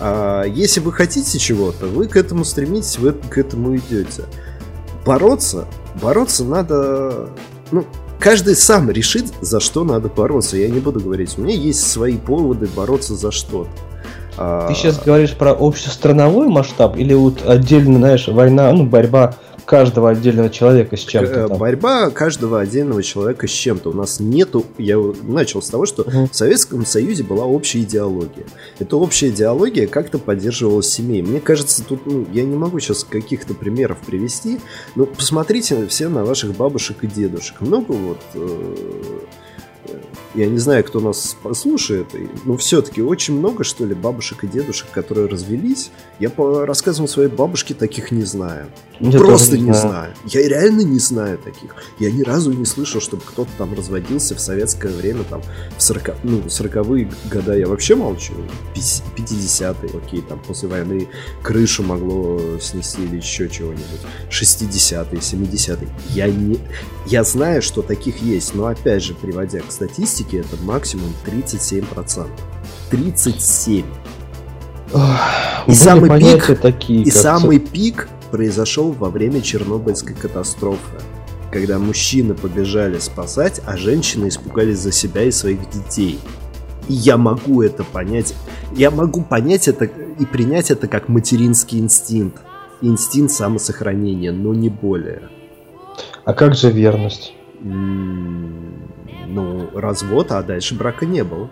[0.00, 4.24] А если вы хотите чего-то, вы к этому стремитесь, вы к этому идете.
[5.04, 5.66] Бороться,
[6.00, 7.30] бороться надо,
[7.70, 7.86] ну,
[8.18, 10.56] каждый сам решит, за что надо бороться.
[10.56, 13.70] Я не буду говорить, у меня есть свои поводы бороться за что-то.
[14.36, 20.50] Ты сейчас говоришь про общестрановой масштаб или вот отдельно, знаешь, война, ну, борьба каждого отдельного
[20.50, 21.40] человека с чем-то.
[21.40, 21.58] Э, там.
[21.58, 23.90] Борьба каждого отдельного человека с чем-то.
[23.90, 24.64] У нас нету.
[24.78, 26.28] Я начал с того, что угу.
[26.30, 28.46] в Советском Союзе была общая идеология.
[28.78, 31.22] Эта общая идеология как-то поддерживалась семей.
[31.22, 34.60] Мне кажется, тут ну, я не могу сейчас каких-то примеров привести.
[34.94, 37.60] Но посмотрите все на ваших бабушек и дедушек.
[37.60, 38.18] Много вот.
[38.34, 39.20] Э
[40.34, 42.08] я не знаю, кто нас послушает,
[42.44, 45.90] но все-таки очень много, что ли, бабушек и дедушек, которые развелись.
[46.18, 48.66] Я по рассказам своей бабушки таких не знаю.
[49.00, 49.80] Я Просто не знаю.
[49.80, 50.14] знаю.
[50.24, 51.74] Я реально не знаю таких.
[51.98, 55.42] Я ни разу не слышал, чтобы кто-то там разводился в советское время, там,
[55.76, 57.56] в 40, ну, 40-е года.
[57.56, 58.34] Я вообще молчу.
[58.74, 61.08] 50-е, окей, там, после войны
[61.42, 64.00] крышу могло снести или еще чего-нибудь.
[64.30, 65.88] 60-е, 70-е.
[66.10, 66.58] Я не...
[67.06, 72.28] Я знаю, что таких есть, но опять же, приводя к статистике, это максимум 37%.
[72.90, 73.84] 37.
[75.66, 80.98] и самый пик, такие, и самый пик произошел во время Чернобыльской катастрофы,
[81.50, 86.18] когда мужчины побежали спасать, а женщины испугались за себя и своих детей.
[86.88, 88.34] И я могу это понять.
[88.74, 92.42] Я могу понять это и принять это как материнский инстинкт.
[92.82, 95.30] Инстинкт самосохранения, но не более.
[96.24, 97.34] А как же верность?
[99.26, 101.48] Ну, развод, а дальше брака не было.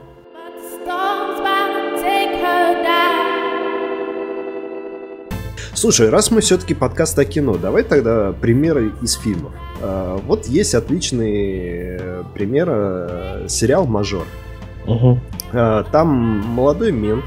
[5.74, 9.52] Слушай, раз мы все-таки подкаст о кино, давай тогда примеры из фильмов.
[9.80, 14.24] А, вот есть отличный пример э, сериал Мажор.
[14.86, 15.20] Угу.
[15.52, 17.24] Там молодой мент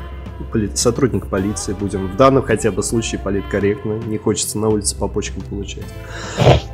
[0.76, 5.41] сотрудник полиции, будем в данном хотя бы случае политкорректно, не хочется на улице по почкам
[5.43, 5.86] получать.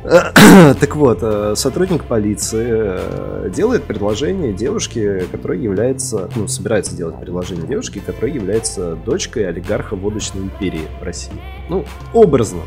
[0.80, 7.66] Так вот, э, сотрудник полиции э, делает предложение девушке, которая является, ну, собирается делать предложение
[7.66, 11.32] девушке, которая является дочкой олигарха водочной империи в России.
[11.68, 12.62] Ну, образно,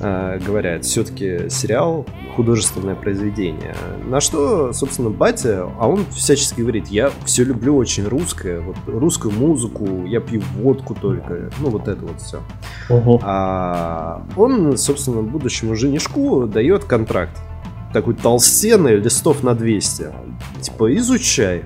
[0.00, 3.74] говорят, все-таки сериал художественное произведение.
[4.06, 9.32] На что, собственно, батя, а он всячески говорит, я все люблю очень русское, вот русскую
[9.32, 12.40] музыку, я пью водку только, ну вот это вот все.
[12.90, 13.20] Угу.
[13.22, 17.38] А он, собственно, будущему женишку дает контракт.
[17.92, 20.06] Такой толстенный, листов на 200.
[20.60, 21.62] Типа, изучай.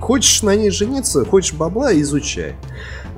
[0.00, 2.54] Хочешь на ней жениться, хочешь бабла, изучай.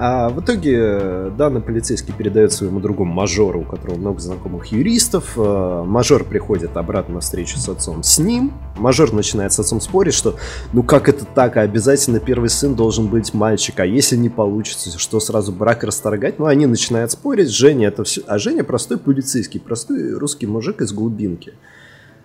[0.02, 5.34] А в итоге данный полицейский передает своему другу мажору, у которого много знакомых юристов.
[5.36, 8.52] Э, мажор приходит обратно на встречу с отцом с ним.
[8.78, 10.36] Мажор начинает с отцом спорить, что
[10.72, 14.98] ну как это так, а обязательно первый сын должен быть мальчик, а если не получится,
[14.98, 16.38] что сразу брак расторгать?
[16.38, 18.22] Ну они начинают спорить, Женя это все...
[18.26, 21.52] А Женя простой полицейский, простой русский мужик из глубинки.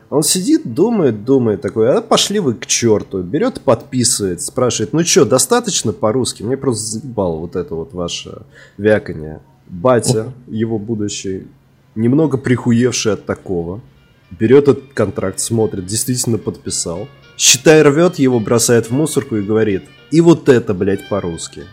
[0.09, 3.21] Он сидит, думает, думает такой, а пошли вы к черту.
[3.21, 6.43] Берет, подписывает, спрашивает, ну что, достаточно по-русски?
[6.43, 8.43] Мне просто заебало вот это вот ваше
[8.77, 9.41] вяканье.
[9.67, 11.47] Батя, его будущий,
[11.95, 13.81] немного прихуевший от такого,
[14.29, 17.07] берет этот контракт, смотрит, действительно подписал.
[17.35, 21.63] Считай, рвет его, бросает в мусорку и говорит, и вот это, блядь, по-русски.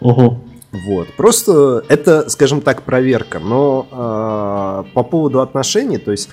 [0.00, 0.40] Угу.
[0.72, 1.08] Вот.
[1.16, 3.38] Просто это, скажем так, проверка.
[3.38, 6.28] Но э, по поводу отношений, то есть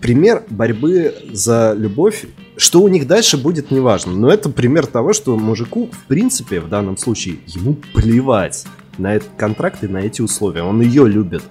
[0.00, 2.26] пример борьбы за любовь.
[2.56, 4.12] Что у них дальше будет, неважно.
[4.12, 8.64] Но это пример того, что мужику, в принципе, в данном случае, ему плевать
[8.98, 10.62] на этот контракт и на эти условия.
[10.62, 11.42] Он ее любит.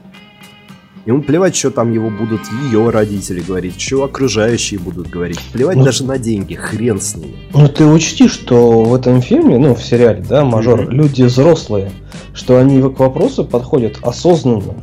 [1.06, 5.40] Ему плевать, что там его будут ее родители говорить, что окружающие будут говорить.
[5.52, 7.36] Плевать ну, даже на деньги, хрен с ними.
[7.54, 10.92] Ну ты учти, что в этом фильме, ну в сериале, да, мажор, mm-hmm.
[10.92, 11.92] люди взрослые.
[12.34, 14.76] что они к вопросу подходят осознанно.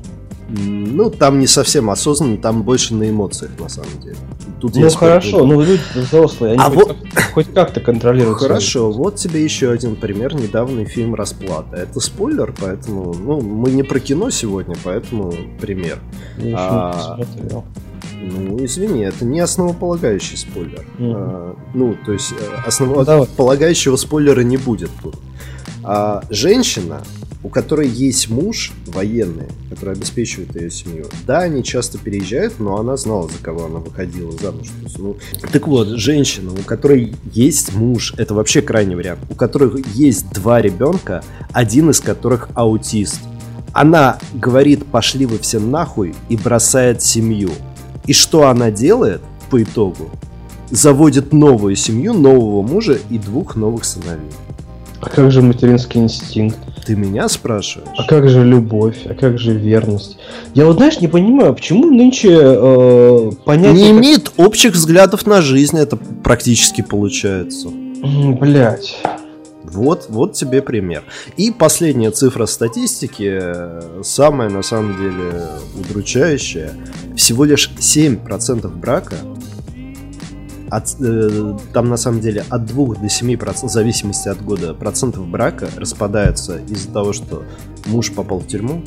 [0.91, 4.17] Ну, там не совсем осознанно, там больше на эмоциях, на самом деле.
[4.61, 6.97] Тут ну хорошо, ну люди взрослые, они а хоть, вот...
[7.15, 8.39] как, хоть как-то контролируют.
[8.39, 11.77] Хорошо, вот тебе еще один пример, недавний фильм «Расплата».
[11.77, 15.99] Это спойлер, поэтому, ну, мы не про кино сегодня, поэтому пример.
[16.39, 17.21] Я а...
[18.23, 20.85] Ну, извини, это не основополагающий спойлер.
[20.99, 21.13] Mm-hmm.
[21.17, 25.17] А, ну, то есть э, основополагающего спойлера не будет тут.
[25.83, 27.03] А женщина
[27.43, 31.07] у которой есть муж военный, который обеспечивает ее семью.
[31.27, 34.69] Да, они часто переезжают, но она знала, за кого она выходила замуж.
[34.83, 35.17] есть, ну...
[35.51, 40.61] Так вот, женщина, у которой есть муж, это вообще крайний вариант, у которых есть два
[40.61, 43.21] ребенка, один из которых аутист.
[43.73, 47.51] Она говорит, пошли вы все нахуй, и бросает семью.
[48.07, 50.11] И что она делает по итогу?
[50.71, 54.31] Заводит новую семью, нового мужа и двух новых сыновей.
[55.01, 56.59] А как же материнский инстинкт?
[56.85, 57.89] Ты меня спрашиваешь?
[57.97, 58.99] А как же любовь?
[59.07, 60.19] А как же верность?
[60.55, 63.73] Я вот, знаешь, не понимаю, почему нынче э, понятие...
[63.75, 63.99] Не как...
[63.99, 67.69] имеет общих взглядов на жизнь, это практически получается.
[67.71, 68.97] Блять.
[69.63, 71.05] Вот, вот тебе пример.
[71.37, 73.41] И последняя цифра статистики,
[74.03, 75.47] самая на самом деле
[75.79, 76.73] удручающая.
[77.17, 79.17] Всего лишь 7% брака
[80.71, 84.75] от, э, там на самом деле от 2 до 7 процентов, в зависимости от года,
[84.75, 87.43] процентов брака распадаются из-за того, что
[87.87, 88.83] муж попал в тюрьму,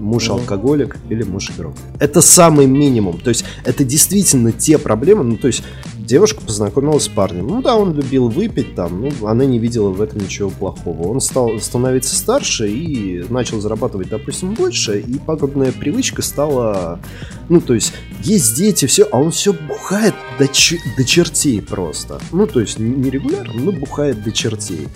[0.00, 1.74] муж алкоголик или муж игрок.
[1.98, 3.18] Это самый минимум.
[3.18, 5.62] То есть это действительно те проблемы, ну то есть
[6.06, 7.46] девушка познакомилась с парнем.
[7.48, 11.08] Ну да, он любил выпить там, ну она не видела в этом ничего плохого.
[11.08, 17.00] Он стал становиться старше и начал зарабатывать, допустим, больше, и пагубная привычка стала,
[17.48, 17.92] ну то есть
[18.22, 22.20] есть дети, все, а он все бухает до, ч- до чертей просто.
[22.32, 24.88] Ну то есть не регулярно, но бухает до чертей.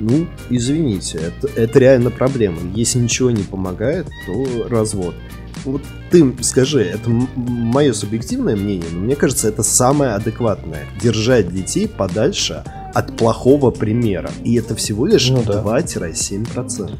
[0.00, 2.58] Ну, извините, это, это реально проблема.
[2.74, 5.14] Если ничего не помогает, то развод.
[5.64, 10.86] Вот ты скажи, это мое субъективное мнение, но мне кажется, это самое адекватное.
[11.02, 14.30] Держать детей подальше от плохого примера.
[14.44, 15.62] И это всего лишь ну, да.
[15.62, 16.90] 2-7%.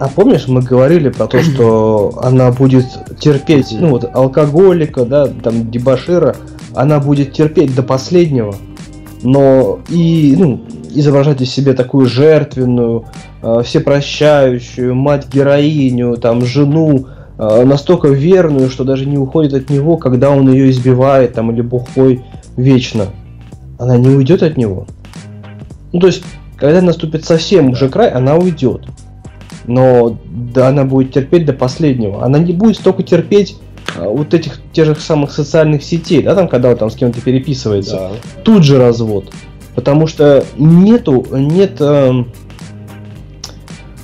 [0.00, 2.86] А помнишь, мы говорили про то, что она будет
[3.18, 6.36] терпеть, ну вот алкоголика, да, там дебашира,
[6.74, 8.54] она будет терпеть до последнего,
[9.22, 13.06] но и, ну, изображать из себя такую жертвенную,
[13.42, 17.06] э, всепрощающую, мать-героиню, там, жену,
[17.38, 22.24] настолько верную, что даже не уходит от него, когда он ее избивает, там, или бухой
[22.56, 23.06] вечно.
[23.78, 24.86] Она не уйдет от него.
[25.92, 26.24] Ну, то есть,
[26.56, 28.82] когда наступит совсем уже край, она уйдет.
[29.66, 32.24] Но да, она будет терпеть до последнего.
[32.24, 33.56] Она не будет столько терпеть
[33.96, 37.20] а, вот этих тех же самых социальных сетей, да, там, когда он там с кем-то
[37.20, 37.96] переписывается.
[37.96, 38.10] Да.
[38.42, 39.32] Тут же развод.
[39.74, 42.24] Потому что нету, нет, э,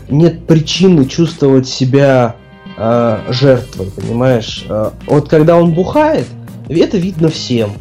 [0.09, 2.37] нет причины чувствовать себя
[2.77, 4.65] э, жертвой, понимаешь?
[4.69, 6.27] Э, вот когда он бухает,
[6.69, 7.73] это видно всем.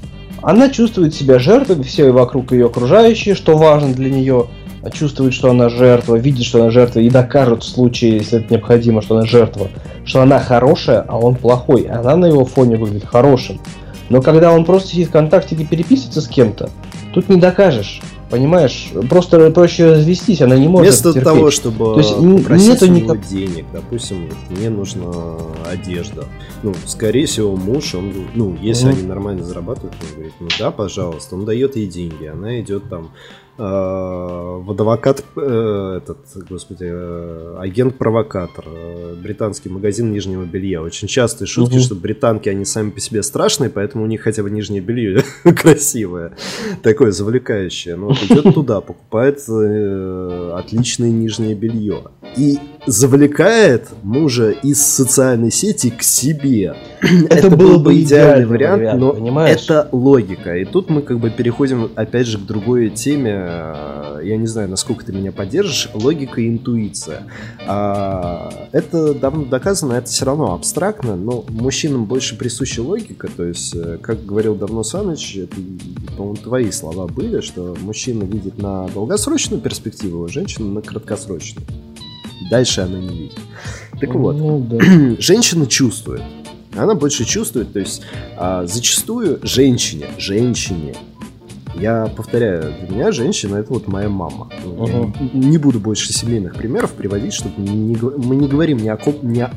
[0.42, 4.48] Она чувствует себя жертвой, все вокруг ее окружающие, что важно для нее,
[4.92, 9.02] чувствует, что она жертва, видит, что она жертва, и докажут в случае, если это необходимо,
[9.02, 9.70] что она жертва,
[10.04, 11.84] что она хорошая, а он плохой.
[11.84, 13.62] Она на его фоне выглядит хорошим.
[14.10, 16.70] Но когда он просто сидит в контакте переписывается с кем-то,
[17.14, 18.02] Тут не докажешь.
[18.34, 21.24] Понимаешь, просто проще развестись, она не может Вместо терпеть.
[21.24, 23.22] того, чтобы То есть, нету никак...
[23.28, 25.38] денег, допустим, мне нужна
[25.72, 26.26] одежда.
[26.64, 28.92] Ну, скорее всего, муж, он, ну, если mm.
[28.94, 33.12] они нормально зарабатывают, он говорит, ну да, пожалуйста, он дает ей деньги, она идет там
[33.56, 36.18] Э, в адвокат, э, этот,
[36.50, 38.66] господи, э, агент-провокатор,
[39.22, 40.82] британский магазин нижнего белья.
[40.82, 41.82] Очень частые шутки, угу.
[41.82, 46.36] что британки, они сами по себе страшные, поэтому у них хотя бы нижнее белье красивое,
[46.82, 47.96] такое завлекающее.
[47.96, 52.06] Но вот идет туда, покупает отличное нижнее белье.
[52.36, 56.76] И завлекает мужа из социальной сети к себе.
[57.30, 59.64] Это, это был бы идеальный вариант, вариант но понимаешь?
[59.64, 60.56] это логика.
[60.56, 63.32] И тут мы как бы переходим опять же к другой теме.
[64.24, 65.90] Я не знаю, насколько ты меня поддержишь.
[65.94, 67.24] Логика и интуиция.
[67.68, 73.28] А, это давно доказано, это все равно абстрактно, но мужчинам больше присуща логика.
[73.36, 75.56] То есть, э, как говорил давно Саныч, это,
[76.16, 81.66] по-моему, твои слова были, что мужчина видит на долгосрочную перспективу, а женщина на краткосрочную.
[82.54, 83.40] Дальше она не видит.
[84.00, 84.78] Так вот, ну, да.
[85.20, 86.22] женщина чувствует.
[86.76, 88.04] Она больше чувствует, то есть
[88.38, 90.94] а, зачастую женщине, женщине,
[91.74, 94.50] я повторяю, для меня женщина это вот моя мама.
[94.64, 95.14] Угу.
[95.34, 99.40] Не буду больше семейных примеров приводить, чтобы не, мы не говорим ни о ком, ни
[99.40, 99.50] о,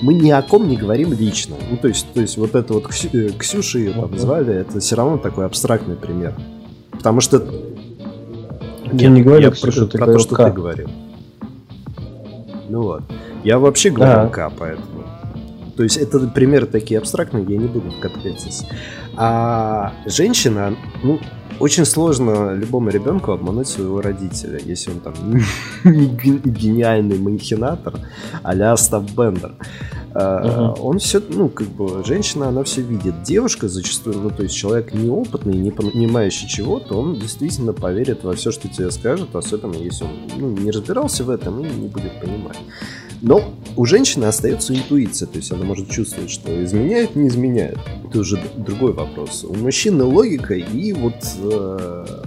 [0.00, 1.56] мы ни о ком не говорим лично.
[1.68, 4.78] Ну то есть, то есть вот это вот Ксю, э, Ксюша ее там звали, это
[4.78, 6.34] все равно такой абстрактный пример,
[6.92, 7.44] потому что
[8.92, 10.88] я, я не говорю, я Ксюша, про, про то, что ты говорил.
[12.74, 13.02] Ну вот.
[13.44, 14.50] Я вообще говорю Да.
[14.58, 15.04] Поэтому.
[15.76, 18.64] То есть это примеры такие абстрактные, я не буду вкатывать здесь.
[19.16, 21.20] А женщина, ну,
[21.60, 25.14] очень сложно любому ребенку обмануть своего родителя, если он там
[25.84, 27.94] гениальный махинатор
[28.42, 29.54] а-ля Остап Бендер.
[30.14, 30.74] Мгм.
[30.80, 33.24] Он все, ну, как бы, женщина, она все видит.
[33.24, 38.52] Девушка зачастую, ну, то есть человек неопытный, не понимающий чего-то, он действительно поверит во все,
[38.52, 42.58] что тебе скажет, особенно если он ну, не разбирался в этом и не будет понимать.
[43.22, 47.78] Но у женщины остается интуиция, то есть она может чувствовать, что изменяет, не изменяет.
[48.08, 49.44] Это уже другой вопрос.
[49.44, 52.22] У мужчины логика, и вот э,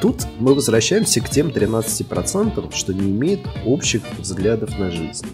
[0.00, 5.26] тут мы возвращаемся к тем 13%, что не имеет общих взглядов на жизнь.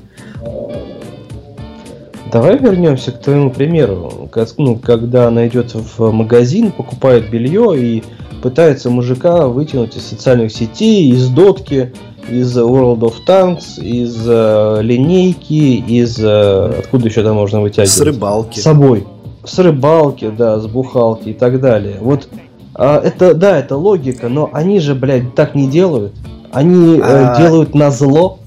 [2.32, 4.30] Давай вернемся к твоему примеру.
[4.56, 8.02] Ну, когда она идет в магазин, покупает белье и
[8.42, 11.92] пытается мужика вытянуть из социальных сетей, из дотки,
[12.30, 16.18] из World of Tanks, из э, линейки, из...
[16.18, 17.90] э, откуда еще там можно вытягивать?
[17.90, 18.60] С рыбалки.
[18.60, 19.06] С собой.
[19.44, 21.98] С рыбалки, да, с бухалки и так далее.
[22.00, 22.28] Вот
[22.74, 26.14] а, это, да, это логика, но они же, блядь, так не делают.
[26.52, 27.38] Они э, А.
[27.38, 28.38] делают на зло,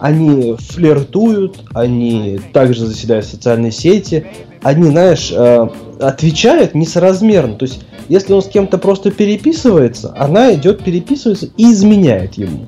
[0.00, 4.26] они флиртуют, они также заседают в социальные сети,
[4.62, 5.68] они, знаешь, э,
[6.00, 7.54] отвечают несоразмерно.
[7.54, 12.66] То есть, если он с кем-то просто переписывается, она идет переписывается и изменяет ему.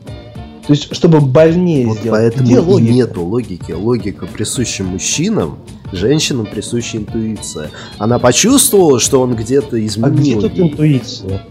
[0.67, 2.21] То есть, чтобы больнее Вот сделать.
[2.21, 2.93] поэтому Где и логика?
[2.93, 3.73] нету логики.
[3.73, 5.59] Логика присуща мужчинам,
[5.91, 7.71] женщинам присуща интуиция.
[7.99, 10.69] Она почувствовала, что он где-то А где изменил тут ей.
[10.69, 11.43] интуиция?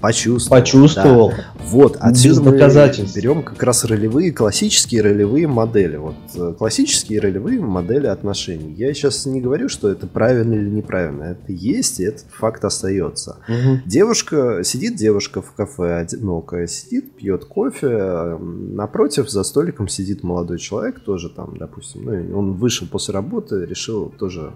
[0.00, 0.60] Почувствовал.
[0.60, 1.28] Почувствовал.
[1.30, 1.44] да.
[1.64, 5.96] Вот, отсюда мы берем как раз ролевые, классические ролевые модели.
[5.96, 8.72] Вот э, классические ролевые модели отношений.
[8.74, 11.24] Я сейчас не говорю, что это правильно или неправильно.
[11.24, 13.36] Это есть, и этот факт остается.
[13.48, 13.82] Мгм.
[13.86, 21.00] Девушка, сидит девушка в кафе одинокая, сидит, пьет кофе, напротив за столиком сидит молодой человек,
[21.00, 24.52] тоже там, допустим, ну, он вышел после работы, решил тоже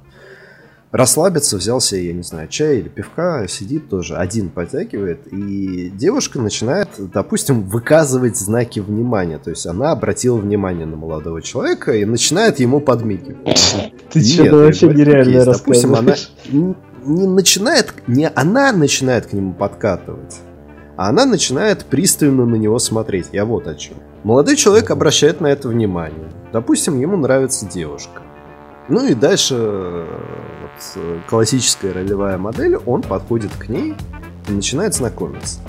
[0.95, 6.41] расслабиться, взял себе, я не знаю, чай или пивка, сидит тоже, один подтягивает, и девушка
[6.41, 12.61] начинает, допустим, выказывать знаки внимания, то есть она обратила внимание на молодого человека и начинает
[12.61, 13.45] ему подмигивать.
[14.13, 15.45] Ты Нет, что, я вообще нереально.
[15.45, 16.15] Допустим, она
[16.53, 20.37] не начинает, не она начинает к нему подкатывать,
[20.97, 23.31] а она начинает пристально на него смотреть.
[23.33, 23.97] Я вот о чем.
[24.23, 26.31] Молодой человек обращает на это внимание.
[26.53, 28.23] Допустим, ему нравится девушка.
[28.89, 30.07] Ну и дальше
[31.29, 33.95] классическая ролевая модель, он подходит к ней
[34.49, 35.61] и начинает знакомиться.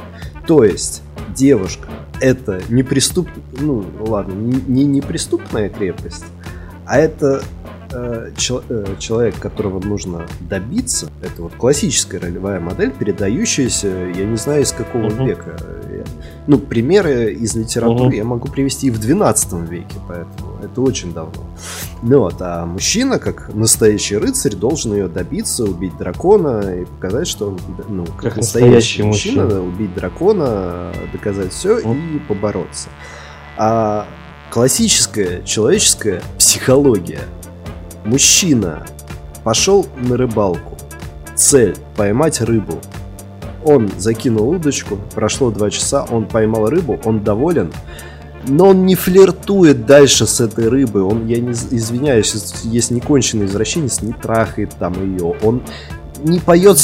[0.48, 1.90] То есть девушка
[2.22, 3.28] это не преступ...
[3.52, 6.26] ну ладно, не, не неприступная крепость,
[6.86, 7.44] а это
[7.96, 14.38] э, чел- э, человек, которого нужно добиться, это вот классическая ролевая модель, передающаяся, я не
[14.38, 15.26] знаю, из какого Мгм.
[15.26, 15.58] века.
[16.48, 18.14] Ну, примеры из литературы Мгм.
[18.16, 21.44] я могу привести и в 12 веке, поэтому это очень давно.
[22.04, 27.48] Ну вот, а мужчина, как настоящий рыцарь, должен ее добиться, убить дракона и показать, что
[27.48, 29.64] он, ну, как, Как настоящий настоящий мужчина, мужчина.
[29.64, 32.18] убить дракона, доказать все Мгм.
[32.18, 32.90] и побороться.
[33.58, 34.06] А
[34.52, 37.22] классическая человеческая психология.
[38.06, 38.86] Мужчина
[39.44, 40.78] пошел на рыбалку.
[41.36, 42.80] Цель– поймать рыбу.
[43.64, 47.74] Он закинул удочку, прошло два часа, он поймал рыбу, он доволен,
[48.48, 51.02] но он не флиртует дальше с этой рыбой.
[51.02, 55.36] Он, я не извиняюсь, если- если не конченый извращенец, не трахает там ее.
[55.42, 55.64] Он
[56.24, 56.78] не поет,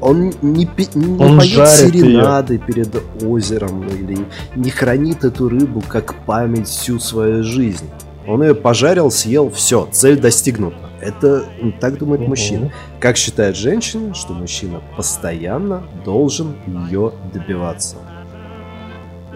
[0.00, 4.18] он не, не Он поет серенады перед озером или
[4.54, 7.86] не хранит эту рыбу как память всю свою жизнь.
[8.28, 10.76] Он ее пожарил, съел, все, цель достигнута.
[11.00, 12.30] Это м, так думает Мгм.
[12.30, 12.72] мужчина.
[13.00, 16.54] Как считает женщина, что мужчина постоянно должен
[16.90, 17.96] ее добиваться.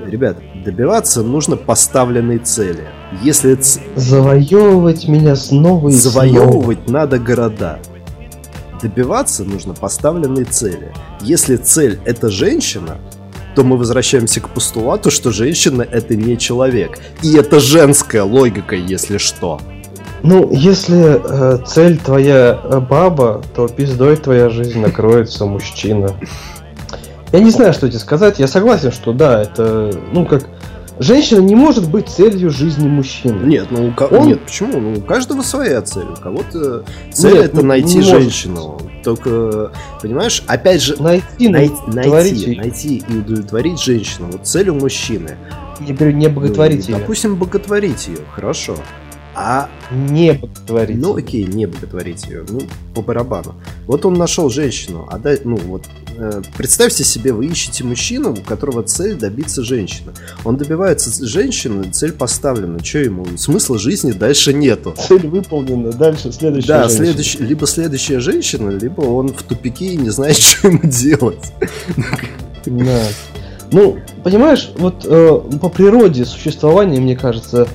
[0.05, 2.85] Ребят, добиваться нужно поставленной цели.
[3.23, 6.27] Если ц- Завоевывать меня снова и снова.
[6.27, 7.79] завоевывать надо города,
[8.83, 10.93] добиваться нужно поставленной цели.
[11.21, 12.99] Если цель это женщина,
[13.55, 16.99] то мы возвращаемся к постулату, что женщина это не человек.
[17.23, 19.61] И это женская логика, если что.
[20.23, 26.11] Ну, если э, цель твоя э, баба, то пиздой твоя жизнь накроется мужчина.
[27.33, 28.39] Я не знаю, что тебе сказать.
[28.39, 30.45] Я согласен, что да, это, ну, как...
[30.99, 33.45] Женщина не может быть целью жизни мужчины.
[33.47, 34.79] Нет, ну у ко- Он- нет, почему?
[34.79, 36.05] Ну, у каждого своя цель.
[36.05, 38.47] У кого-то цель Нет, это ну, найти не может.
[39.03, 44.29] Только, понимаешь, опять же, Найти, най- найти, найти и удовлетворить женщину.
[44.33, 45.37] Вот цель у мужчины.
[45.81, 47.01] Я говорю, не боготворить Ну, ее.
[47.01, 48.77] Допустим, боготворить ее, хорошо.
[49.35, 50.99] А Не боготворить.
[50.99, 52.61] Ну окей, не боготворить ее, ну
[52.95, 53.55] по барабану.
[53.87, 55.85] Вот он нашел женщину, а да, ну вот
[56.17, 60.13] э, представьте себе, вы ищете мужчину, у которого цель добиться женщины.
[60.45, 62.85] Он добивается женщины, цель поставлена.
[62.85, 63.25] Что ему?
[63.39, 64.95] Смысла жизни дальше нету.
[64.99, 67.05] Цель выполнена, дальше следующая Да, женщина.
[67.07, 71.53] следующий, либо следующая женщина, либо он в тупике и не знает, что ему делать.
[72.67, 73.03] Да.
[73.73, 77.67] Ну, понимаешь, вот э, по природе существования, мне кажется,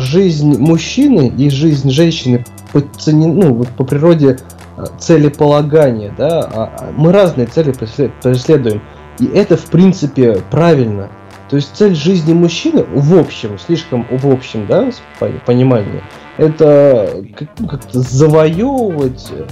[0.00, 4.38] жизнь мужчины и жизнь женщины по, цене- ну, вот по природе
[4.76, 8.82] э, целеполагания, да, а- а мы разные цели пресле- преследуем.
[9.18, 11.10] И это, в принципе, правильно.
[11.48, 16.02] То есть цель жизни мужчины в общем, слишком в общем, да, с по- понимании,
[16.36, 17.10] это
[17.58, 19.44] ну, как-то завоевывать э,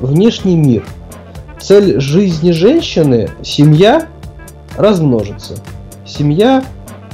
[0.00, 0.84] внешний мир.
[1.60, 4.08] Цель жизни женщины– семья
[4.76, 5.54] размножится.
[6.06, 6.62] Семья,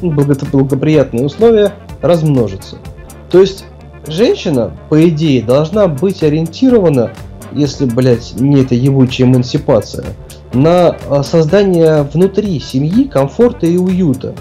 [0.01, 1.73] ну, благо- благоприятные условия,
[2.03, 2.79] размножится.
[3.31, 3.65] То есть
[4.07, 7.13] женщина, по идее, должна быть ориентирована,
[7.53, 10.07] если, блядь, не это ебучая эмансипация,
[10.53, 14.35] на а, создание внутри семьи комфорта и уюта.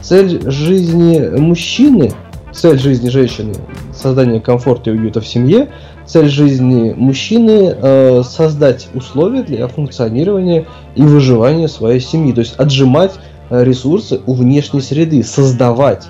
[0.00, 2.12] Цель жизни мужчины,
[2.52, 3.54] цель жизни женщины–
[3.92, 5.68] создание комфорта и уюта в семье,
[6.06, 13.12] цель жизни мужчины э, создать условия для функционирования и выживания своей семьи, то есть отжимать
[13.50, 16.06] э, ресурсы у внешней среды, создавать.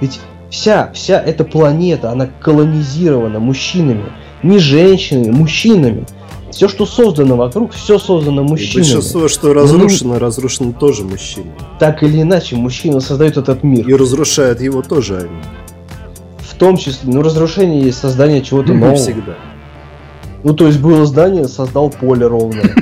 [0.00, 0.20] Ведь
[0.52, 4.04] вся, вся эта планета, она колонизирована мужчинами,
[4.44, 6.04] не женщинами, мужчинами.
[6.50, 8.84] Все, что создано вокруг, все создано И мужчинами.
[8.84, 11.54] большинство, что разрушено, разрушено тоже мужчинами.
[11.80, 13.88] Так или иначе, мужчина создает этот мир.
[13.88, 15.30] И разрушают его тоже они.
[16.40, 18.96] В том числе, ну, разрушение есть создание чего-то Не нового.
[18.96, 19.34] всегда.
[20.44, 22.74] Ну, то есть было здание, создал поле ровное.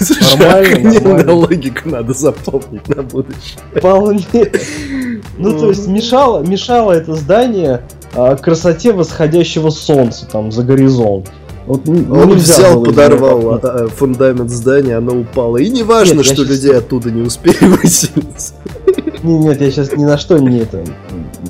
[0.00, 3.58] Слушай, Нормально, логику надо запомнить на будущее.
[3.76, 4.24] Вполне.
[5.38, 7.82] Ну, то есть мешало, мешало это здание
[8.14, 11.30] а, красоте восходящего солнца там за горизонт.
[11.66, 15.58] Вот, ну, Он взял, из подорвал а, а, фундамент здания, оно упало.
[15.58, 18.52] И не важно, что людей оттуда не успели выселить.
[18.86, 19.24] попасть.
[19.24, 20.84] Не, нет, я сейчас ни на что не это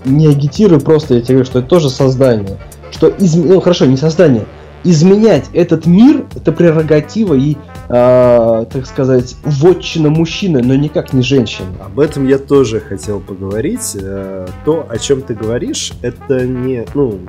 [0.05, 2.59] не агитирую, просто я тебе говорю, что это тоже создание.
[2.91, 3.47] Что изм...
[3.47, 4.47] ну хорошо, не создание.
[4.85, 7.57] Изменять этот мир это прерогатива и,
[7.89, 11.68] а, так сказать, вотчина мужчины, но никак не женщины.
[11.85, 13.97] Об этом я тоже хотел поговорить.
[14.01, 17.20] Э, То, о чем ты говоришь, это не, ну,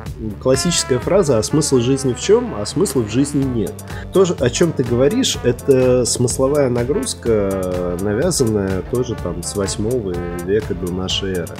[0.41, 3.73] классическая фраза, а смысл жизни в чем, а смысла в жизни нет.
[4.11, 10.73] То, о чем ты говоришь, это смысловая нагрузка, э, навязанная тоже там с 8 века
[10.73, 11.55] до нашей эры.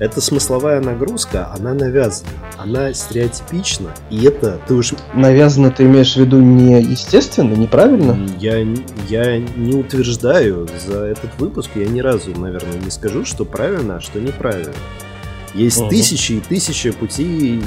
[0.00, 2.28] Эта смысловая нагрузка, она навязана,
[2.58, 8.18] она стереотипична, и это, ты уж Навязано ты имеешь в виду не естественно, неправильно?
[8.38, 8.58] я,
[9.08, 14.00] я не утверждаю за этот выпуск, я ни разу, наверное, не скажу, что правильно, а
[14.00, 14.72] что неправильно.
[15.54, 15.90] Есть Мгм.
[15.90, 17.62] тысячи и тысячи путей.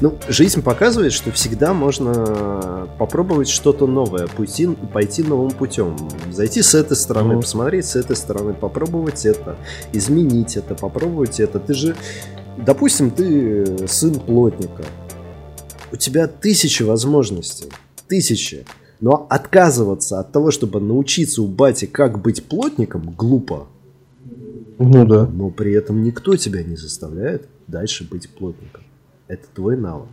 [0.00, 5.94] Ну, жизнь показывает, что всегда можно попробовать что-то новое, пойти, пойти новым путем.
[6.30, 7.42] Зайти с этой стороны, Мгм.
[7.42, 9.56] посмотреть с этой стороны, попробовать это,
[9.92, 11.58] изменить это, попробовать это.
[11.58, 11.96] Ты же,
[12.56, 14.84] допустим, ты сын плотника.
[15.92, 17.70] У тебя тысячи возможностей.
[18.08, 18.64] Тысячи.
[19.00, 23.66] Но отказываться от того, чтобы научиться у бати, как быть плотником, глупо.
[24.78, 25.26] Ну да.
[25.26, 28.82] Но при этом никто тебя не заставляет дальше быть плотником.
[29.30, 30.08] Это твой навык.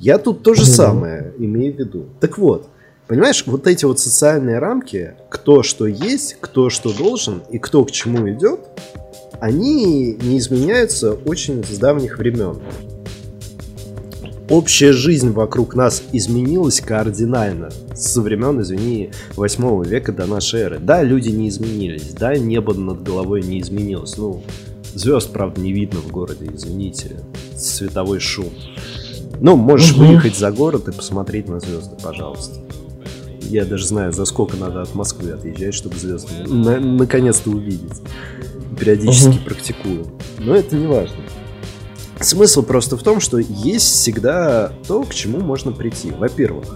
[0.00, 2.04] Я тут то же самое имею в виду.
[2.20, 2.68] Так вот,
[3.06, 7.90] понимаешь, вот эти вот социальные рамки, кто что есть, кто что должен и кто к
[7.90, 8.60] чему идет,
[9.40, 12.58] они не изменяются очень с давних времен.
[14.50, 20.78] Общая жизнь вокруг нас изменилась кардинально со времен, извини, 8 века до нашей эры.
[20.78, 24.18] Да, люди не изменились, да, небо над головой не изменилось.
[24.18, 24.42] Ну,
[24.92, 27.20] звезд, правда, не видно в городе, извините.
[27.60, 28.50] Световой шум.
[29.40, 30.06] Ну, можешь Мгм.
[30.06, 32.58] выехать за город и посмотреть на звезды, пожалуйста.
[33.42, 38.00] Я даже знаю, за сколько надо от Москвы отъезжать, чтобы звезды на- наконец-то увидеть.
[38.78, 39.44] Периодически Мгм.
[39.44, 40.06] практикую.
[40.38, 41.16] Но это не важно.
[42.20, 46.10] Смысл просто в том, что есть всегда то, к чему можно прийти.
[46.10, 46.66] Во-первых,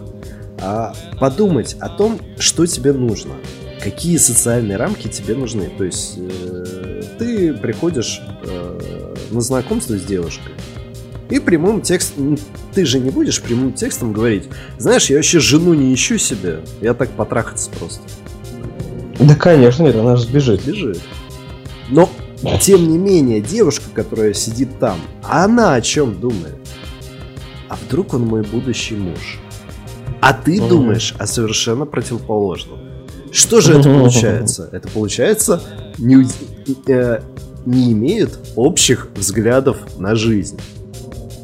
[0.61, 3.35] а, подумать о том, что тебе нужно.
[3.83, 5.71] Какие социальные рамки тебе нужны.
[5.77, 10.55] То есть э, ты приходишь э, на знакомство с девушкой,
[11.35, 12.39] и прямым текстом,
[12.75, 14.45] ты же не будешь прямым текстом говорить,
[14.79, 18.03] знаешь, я вообще жену не ищу себе, я так потрахаться просто.
[19.19, 20.65] Да, конечно, нет, она же сбежит.
[20.65, 21.01] Бежит.
[21.89, 22.09] Но,
[22.61, 26.57] тем не менее, девушка, которая сидит там, она о чем думает?
[27.69, 29.41] А вдруг он мой будущий муж?
[30.21, 32.79] А ты думаешь о совершенно противоположном.
[33.33, 34.69] Что же это получается?
[34.71, 35.61] Это получается
[35.99, 36.29] не,
[36.87, 37.21] э,
[37.67, 40.61] не имеют общих взглядов на жизнь.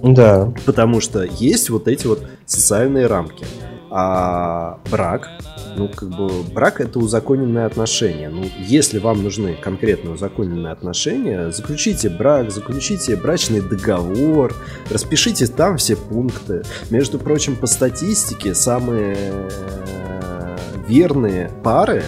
[0.02, 0.52] Да.
[0.66, 3.44] Потому что есть вот эти вот социальные рамки.
[3.92, 5.28] А брак,
[5.76, 8.28] ну, как бы, брак это узаконенные отношения.
[8.28, 14.54] Ну, если вам нужны конкретно узаконенные отношения, заключите брак, заключите брачный договор,
[14.90, 16.62] распишите там все пункты.
[16.90, 22.04] Между прочим, по статистике, самые э, верные пары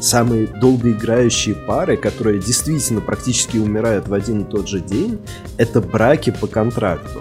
[0.00, 5.18] самые долгоиграющие пары, которые действительно практически умирают в один и тот же день,
[5.56, 7.20] это браки по контракту.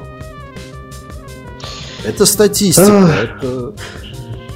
[2.05, 3.73] Это статистика, это...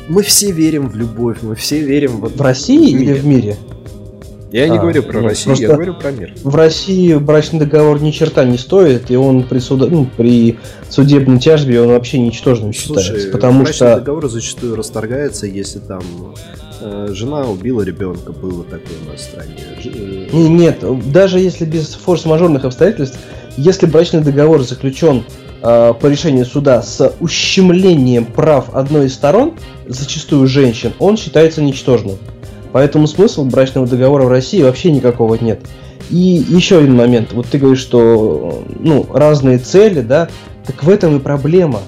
[0.07, 2.35] Мы все верим в любовь, мы все верим в...
[2.35, 3.57] В России или в мире?
[4.53, 6.33] Я а, не говорю про нет, Россию, я говорю про мир.
[6.43, 9.87] В России брачный договор ни черта не стоит, и он при, суда...
[9.87, 10.57] ну, при
[10.89, 13.31] судебной тяжбе он вообще ничтожным Слушай, считается.
[13.31, 13.95] Потому брачный что...
[13.95, 16.03] договор зачастую расторгается, если там
[16.79, 19.57] э, жена убила ребенка, было такое у нас в стране.
[19.83, 23.17] Э, нет, даже если без форс-мажорных обстоятельств,
[23.57, 25.23] если брачный договор заключен
[25.65, 29.53] Э, по решению суда с ущемлением прав одной из сторон,
[29.87, 32.17] зачастую женщин, он считается ничтожным.
[32.73, 35.61] Поэтому смысла брачного договора в России вообще никакого нет.
[36.09, 37.31] И еще один момент.
[37.31, 40.27] Вот ты говоришь, что ну, разные цели, да,
[40.65, 41.79] так в этом и проблема.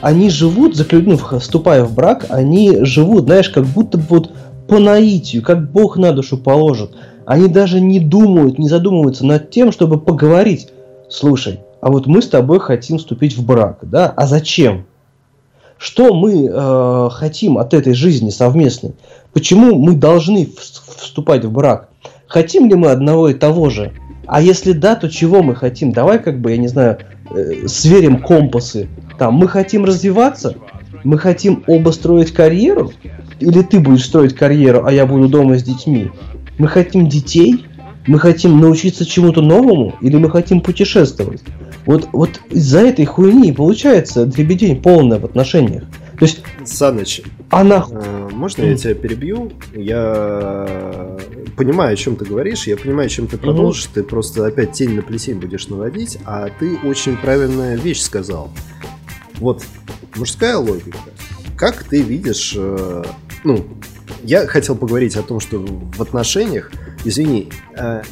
[0.00, 1.02] Они живут, заклю...
[1.02, 4.30] ну, вступая в брак, они живут, знаешь, как будто бы вот
[4.68, 6.92] по наитию, как Бог на душу положит.
[7.24, 10.68] Они даже не думают, не задумываются над тем, чтобы поговорить.
[11.08, 14.12] Слушай, а вот мы с тобой хотим вступить в брак, да?
[14.14, 14.86] А зачем?
[15.78, 18.94] Что мы э, хотим от этой жизни совместной?
[19.36, 20.48] Почему мы должны
[20.96, 21.90] вступать в брак?
[22.26, 23.92] Хотим ли мы одного и того же?
[24.26, 25.92] А если да, то чего мы хотим?
[25.92, 28.88] Давай как бы, я не знаю, э, сверим компасы.
[29.18, 30.56] Там, мы хотим развиваться?
[31.04, 32.92] Мы хотим оба строить карьеру?
[33.38, 36.10] Или ты будешь строить карьеру, а я буду дома с детьми?
[36.56, 37.66] Мы хотим детей?
[38.06, 39.96] Мы хотим научиться чему-то новому?
[40.00, 41.42] Или мы хотим путешествовать?
[41.84, 45.82] Вот, вот из-за этой хуйни получается дребедень полная в отношениях.
[46.18, 46.42] То есть...
[46.64, 47.86] Саныч, она...
[47.90, 49.52] Э, можно я тебя перебью?
[49.74, 51.16] Я
[51.56, 53.94] понимаю, о чем ты говоришь, я понимаю, чем ты продолжишь, угу.
[53.94, 58.50] ты просто опять тень на плетень будешь наводить, а ты очень правильная вещь сказал.
[59.34, 59.62] Вот,
[60.16, 60.98] мужская логика.
[61.56, 63.04] Как ты видишь, э,
[63.44, 63.66] ну,
[64.22, 66.70] я хотел поговорить о том, что в отношениях,
[67.04, 68.02] извини, э,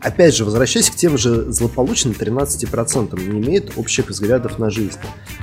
[0.00, 4.98] опять же, возвращаясь к тем же злополучным 13%, не имеет общих взглядов на жизнь.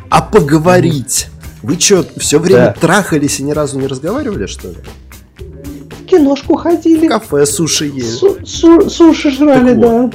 [0.09, 1.27] А поговорить?
[1.61, 2.75] Вы что, все время да.
[2.79, 4.77] трахались и ни разу не разговаривали, что ли?
[6.09, 7.07] киношку ходили.
[7.07, 8.01] Кафе суши ели.
[8.01, 10.11] Су су суши жрали, так да.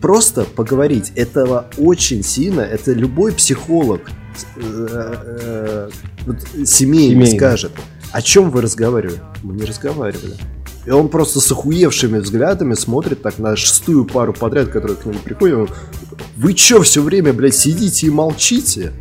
[0.00, 1.12] просто поговорить.
[1.16, 2.60] Этого очень сильно.
[2.60, 4.02] Это любой психолог
[4.56, 5.88] э,
[6.26, 7.72] э, семейный скажет.
[8.12, 9.20] О чем вы разговаривали?
[9.42, 10.34] Мы не разговаривали.
[10.84, 15.18] И он просто с охуевшими взглядами смотрит так на шестую пару подряд, которая к нему
[15.20, 15.70] приходит.
[16.36, 18.92] Вы чё все время, блядь, сидите и молчите?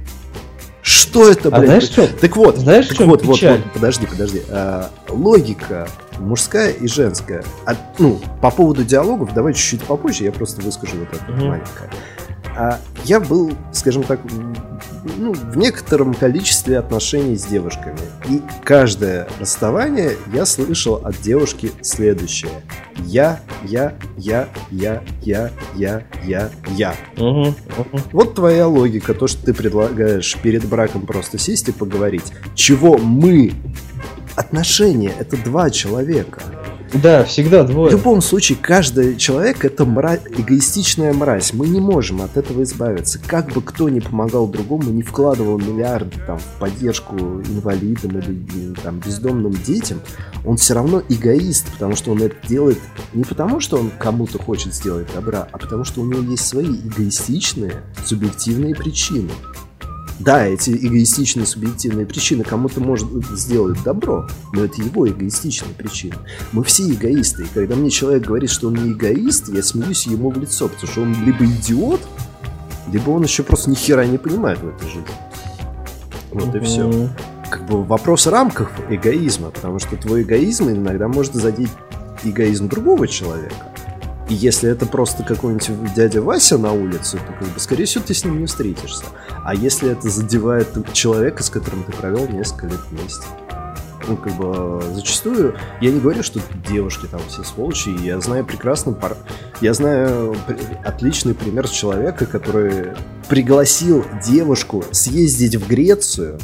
[1.02, 1.64] Что это, а блядь?
[1.64, 2.08] А знаешь, что?
[2.08, 4.44] Так вот, знаешь, так вот, вот, вот, подожди, подожди.
[4.50, 5.88] А, логика
[6.20, 7.44] мужская и женская.
[7.66, 11.46] А, ну, по поводу диалогов, давай чуть-чуть попозже, я просто выскажу вот это угу.
[11.46, 11.90] маленькое.
[12.56, 14.20] А я был, скажем так,
[15.18, 18.00] ну, в некотором количестве отношений с девушками.
[18.30, 22.52] И каждое расставание я слышал от девушки следующее.
[23.06, 26.96] Я, я, я, я, я, я, я, я.
[27.18, 28.00] Угу, угу.
[28.12, 32.32] Вот твоя логика, то, что ты предлагаешь перед браком просто сесть и поговорить.
[32.56, 33.54] Чего мы?
[34.36, 36.42] Отношения— это два человека.
[36.94, 37.90] Да, всегда двое.
[37.90, 41.54] В любом случае, каждый человек это мразь, эгоистичная мразь.
[41.54, 43.20] Мы не можем от этого избавиться.
[43.26, 49.00] Как бы кто ни помогал другому, не вкладывал миллиарды там, в поддержку инвалидам или там,
[49.00, 50.02] бездомным детям,
[50.46, 52.80] он все равно эгоист, потому что он это делает
[53.14, 56.76] не потому, что он кому-то хочет сделать добра, а потому что у него есть свои
[56.76, 59.30] эгоистичные, субъективные причины.
[60.24, 66.16] Да, эти эгоистичные субъективные причины кому-то может сделать добро, но это его эгоистичные причины.
[66.52, 70.30] Мы все эгоисты, и когда мне человек говорит, что он не эгоист, я смеюсь ему
[70.30, 72.02] в лицо, потому что он либо идиот,
[72.92, 75.04] либо он еще просто ни хера не понимает в этой жизни.
[76.32, 77.10] Вот и все.
[77.50, 81.72] Как бы вопрос рамках эгоизма, потому что твой эгоизм иногда может задеть
[82.24, 83.71] эгоизм другого человека.
[84.32, 88.14] И если это просто какой-нибудь дядя Вася на улице, то, как бы, скорее всего, ты
[88.14, 89.04] с ним не встретишься.
[89.44, 93.26] А если это задевает человека, с которым ты провел несколько лет вместе?
[94.08, 98.94] Ну, как бы, зачастую, я не говорю, что девушки там все сволочи, я знаю прекрасно,
[98.94, 99.18] пар...
[99.60, 100.34] я знаю
[100.86, 102.94] отличный пример человека, который
[103.28, 106.40] пригласил девушку съездить в Грецию,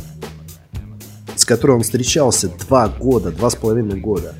[1.38, 4.36] с которой он встречался два года, два с половиной года.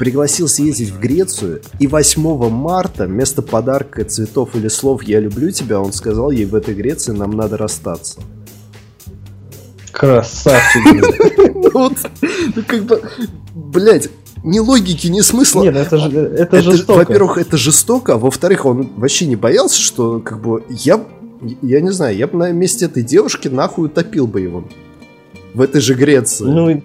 [0.00, 5.78] Пригласил съездить в Грецию, и 8 марта вместо подарка цветов или слов «Я люблю тебя»
[5.78, 8.18] он сказал ей в этой Греции нам надо расстаться.
[9.92, 11.50] Красавчик.
[11.54, 11.92] Ну вот,
[12.56, 13.02] ну как бы,
[13.54, 14.08] блядь,
[14.42, 15.62] ни логики, ни смысла.
[15.64, 16.98] Нет, это, же, это, это жестоко.
[16.98, 21.04] Во-первых, это жестоко, а во-вторых, он вообще не боялся, что как бы я,
[21.60, 24.64] я не знаю, я бы на месте этой девушки нахуй утопил бы его
[25.52, 26.44] в этой же Греции.
[26.44, 26.82] Ну,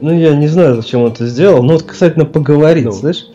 [0.00, 2.92] ну я не знаю, зачем он это сделал, но вот, на поговорить, ну.
[2.92, 3.26] знаешь,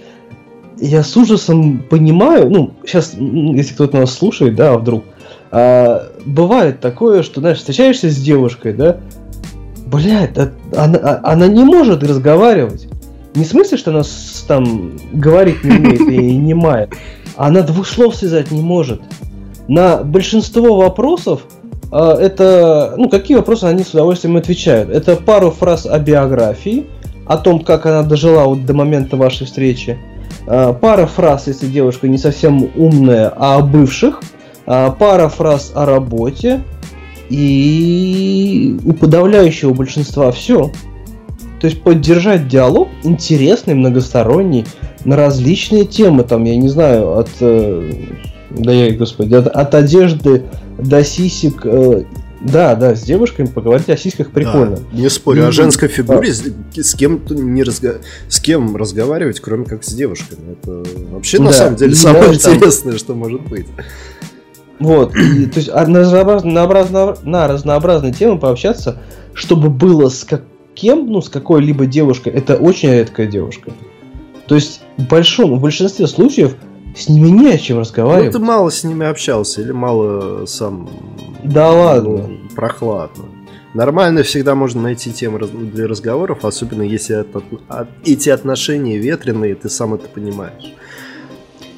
[0.77, 5.03] я с ужасом понимаю, ну, сейчас, если кто-то нас слушает, да, вдруг,
[5.51, 8.97] а, бывает такое, что, знаешь, встречаешься с девушкой, да,
[9.85, 12.87] блядь, а, она, а, она не может разговаривать.
[13.35, 16.93] Не в смысле, что она с, там говорить не умеет и не мает,
[17.35, 19.01] она двух слов связать не может.
[19.67, 21.41] На большинство вопросов
[21.91, 24.89] это, ну, какие вопросы они с удовольствием отвечают?
[24.89, 26.85] Это пару фраз о биографии,
[27.25, 29.97] о том, как она дожила вот до момента вашей встречи.
[30.47, 34.21] А, пара фраз, если девушка не совсем умная, о бывших.
[34.65, 36.61] А, пара фраз о работе.
[37.29, 40.71] И у подавляющего большинства все.
[41.61, 44.65] То есть поддержать диалог интересный, многосторонний,
[45.05, 47.91] на различные темы, там, я не знаю, от, э,
[48.57, 50.43] да я, господи, от, от одежды
[50.77, 51.65] до сисек.
[51.65, 52.03] Э,
[52.41, 54.77] да, да, с девушками поговорить о сиськах прикольно.
[54.77, 56.81] Да, не спорю, и, о женской фигуре а...
[56.81, 58.01] с кем не разго...
[58.27, 60.53] с кем разговаривать, кроме как с девушками.
[60.53, 62.99] Это вообще да, на самом деле самое интересное, там...
[62.99, 63.67] что может быть.
[64.79, 68.99] Вот, и, то есть а на, разнообразно, на разнообразные темы пообщаться,
[69.35, 70.25] чтобы было с
[70.73, 73.71] кем, ну, с какой-либо девушкой, это очень редкая девушка.
[74.47, 76.55] То есть в большом, в большинстве случаев
[76.95, 78.33] с ними не о чем разговаривать.
[78.33, 80.89] Ну, ты мало с ними общался или мало сам...
[81.43, 82.27] Да ладно.
[82.27, 83.25] Ну, прохладно.
[83.73, 87.41] Нормально всегда можно найти темы для разговоров, особенно если это,
[88.05, 90.73] эти отношения ветреные, ты сам это понимаешь.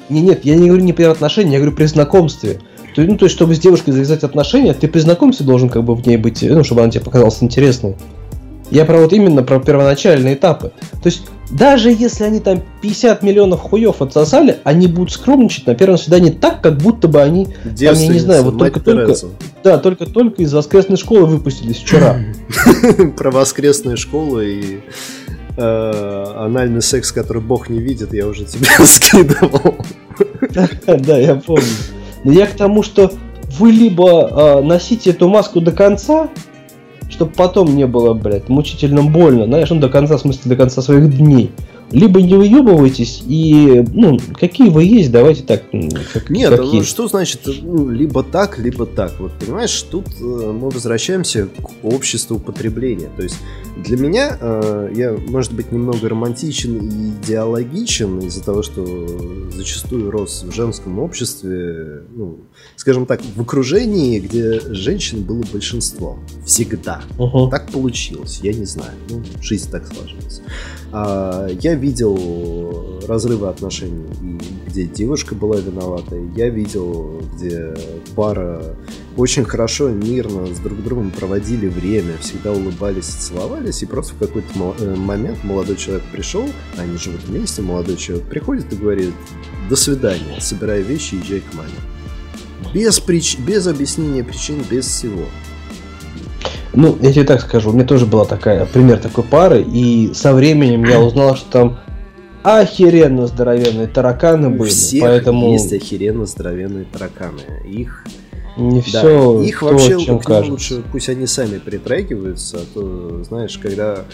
[0.08, 2.60] Не, нет, я не говорю не при отношениях, я говорю при знакомстве.
[2.94, 5.94] То, ну, то есть, чтобы с девушкой завязать отношения, ты при знакомстве должен как бы
[5.94, 7.96] в ней быть, ну, чтобы она тебе показалась интересной.
[8.70, 10.72] Я про вот именно про первоначальные этапы.
[11.02, 15.98] То есть даже если они там 50 миллионов хуев отсосали, они будут скромничать на первом
[15.98, 19.14] свидании так, как будто бы они, там, я не знаю, вот только-только,
[19.62, 22.16] да, только-только из воскресной школы выпустились вчера.
[23.16, 24.80] Про воскресную школу и
[25.56, 29.76] э, анальный секс, который Бог не видит, я уже тебе скидывал.
[30.86, 31.64] Да, я помню.
[32.22, 33.12] Но я к тому, что
[33.58, 36.28] вы либо э, носите эту маску до конца,
[37.14, 40.82] чтобы потом не было, блядь, мучительно больно, знаешь, ну, до конца, в смысле, до конца
[40.82, 41.52] своих дней.
[41.90, 45.62] Либо не выебывайтесь, и, ну, какие вы есть, давайте так.
[46.12, 46.88] Как, Нет, как ну, есть.
[46.88, 49.12] что значит, ну, либо так, либо так.
[49.20, 53.10] Вот, понимаешь, тут э, мы возвращаемся к обществу потребления.
[53.16, 53.36] То есть,
[53.76, 58.84] для меня, э, я, может быть, немного романтичен и идеологичен из-за того, что
[59.52, 62.38] зачастую рос в женском обществе, ну,
[62.76, 66.18] скажем так, в окружении, где женщин было большинство.
[66.44, 67.02] Всегда.
[67.18, 67.48] Угу.
[67.50, 68.92] Так получилось, я не знаю.
[69.08, 70.42] Ну, жизнь так сложилась.
[70.96, 74.06] А, я видел разрывы отношений,
[74.66, 76.16] где девушка была виновата.
[76.36, 77.74] Я видел, где
[78.14, 78.76] пара
[79.16, 84.18] очень хорошо, мирно с друг другом проводили время, всегда улыбались и целовались, и просто в
[84.18, 89.14] какой-то э, момент молодой человек пришел, они живут вместе, молодой человек приходит и говорит,
[89.68, 91.70] до свидания, собирай вещи, езжай к маме.
[92.72, 93.38] Без, прич...
[93.40, 95.24] без объяснения причин, без всего.
[96.74, 100.32] Ну, я тебе так скажу, у меня тоже была такая, пример такой пары, и со
[100.32, 101.78] временем я узнал, что там
[102.42, 104.68] охеренно здоровенные тараканы были.
[104.68, 105.52] Всех поэтому...
[105.52, 107.40] есть охеренно здоровенные тараканы.
[107.66, 108.04] Их
[108.56, 110.50] не да, все их то, вообще чем кажется.
[110.52, 114.04] лучше пусть они сами притрагиваются, а то знаешь, когда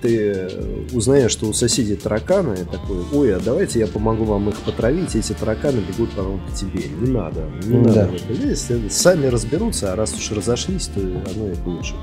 [0.00, 0.48] ты
[0.92, 5.32] узнаешь, что у соседей тараканы, такой, ой, а давайте я помогу вам их потравить, эти
[5.32, 6.84] тараканы бегут потом к тебе.
[6.88, 7.88] Не надо, не да.
[7.90, 8.92] надо в это лезть.
[8.92, 11.94] Сами разберутся, а раз уж разошлись, то оно и лучше.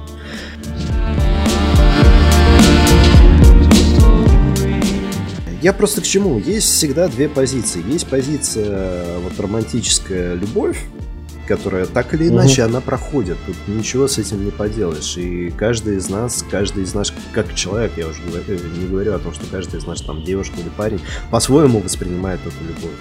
[5.62, 6.40] Я просто к чему?
[6.40, 7.84] Есть всегда две позиции.
[7.92, 10.80] Есть позиция вот романтическая любовь,
[11.48, 12.72] которая так или иначе угу.
[12.72, 13.38] она проходит.
[13.46, 15.18] Тут ничего с этим не поделаешь.
[15.18, 19.20] И каждый из нас, каждый из нас, как человек, я уже э, не говорю о
[19.20, 21.00] том, что каждый из нас там девушка или парень,
[21.32, 22.98] по-своему воспринимает эту любовь.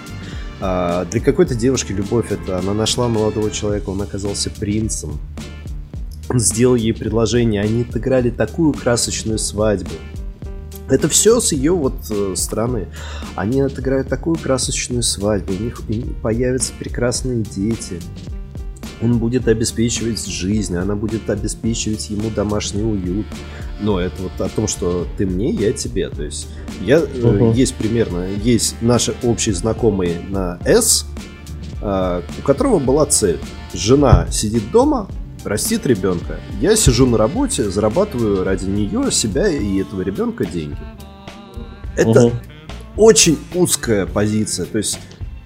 [0.59, 5.19] А для какой-то девушки любовь это она нашла молодого человека, он оказался принцем.
[6.29, 9.91] Он сделал ей предложение, они отыграли такую красочную свадьбу.
[10.89, 12.87] Это все с ее вот э, стороны.
[13.35, 15.81] Они отыграют такую красочную свадьбу, у них
[16.21, 17.99] появятся прекрасные дети
[19.01, 23.25] он будет обеспечивать жизнь, она будет обеспечивать ему домашний уют,
[23.79, 26.09] Но это вот о том, что ты мне, я тебе.
[26.09, 26.47] То есть
[26.81, 27.51] я, Мгм.
[27.51, 31.05] есть примерно, есть наши общие знакомые на S,
[31.81, 33.39] а, у которого была цель.
[33.73, 35.07] Жена сидит дома,
[35.43, 36.39] растит ребенка.
[36.59, 40.77] Я сижу на работе, зарабатываю ради нее, себя и этого ребенка деньги.
[41.95, 42.39] Это Мгм.
[42.95, 44.65] очень узкая позиция.
[44.65, 44.97] То есть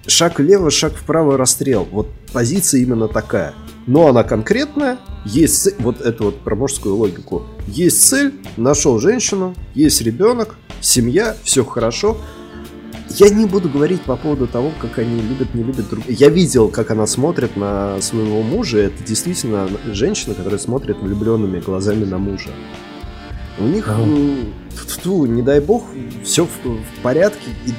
[0.06, 1.86] шаг влево, шаг вправо, расстрел.
[1.90, 3.54] Вот позиция именно такая.
[3.86, 4.98] Но она конкретная.
[5.24, 7.42] Есть цель, вот это вот про мужскую логику.
[7.66, 12.16] Есть цель, нашел женщину, есть ребенок, семья, все хорошо.
[13.18, 16.68] Я не буду говорить по поводу того, как они любят, не любят друг Я видел,
[16.68, 18.78] как она смотрит на своего мужа.
[18.78, 22.50] Это действительно женщина, которая смотрит влюбленными глазами на мужа.
[23.58, 24.02] У них, Ага.
[24.02, 24.54] м,
[24.88, 25.84] тьфу, не дай бог,
[26.24, 27.72] все в, в порядке, и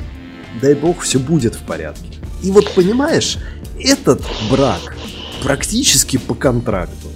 [0.62, 2.13] дай бог, все будет в порядке.
[2.44, 3.38] И вот понимаешь,
[3.80, 4.22] этот
[4.52, 4.96] брак
[5.42, 7.08] практически по контракту.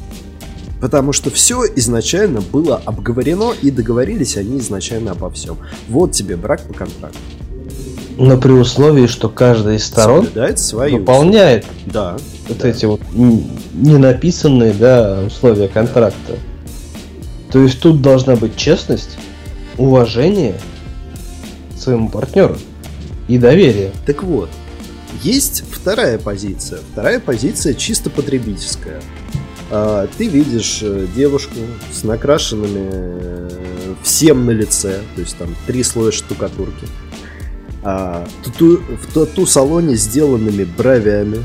[0.82, 5.58] Потому что все изначально было обговорено и договорились они изначально обо всем.
[5.90, 7.18] Вот тебе брак по контракту.
[8.18, 10.98] Но при условии, что каждая из сторон свою.
[10.98, 12.18] выполняет Да.
[12.48, 12.68] вот да.
[12.68, 16.38] эти вот ненаписанные да, условия контракта.
[17.52, 19.18] То есть тут должна быть честность,
[19.78, 20.56] уважение
[21.78, 22.58] своему партнеру
[23.28, 23.92] и доверие.
[24.06, 24.50] Так вот,
[25.24, 26.80] есть вторая позиция.
[26.92, 29.02] Вторая позиция чисто потребительская.
[29.70, 31.56] А, Ты видишь э, девушку
[31.92, 33.50] с накрашенными э,
[34.04, 36.88] всем на лице, то есть там три слоя штукатурки.
[37.84, 41.40] А, тату- в тату-салоне сделанными бровями.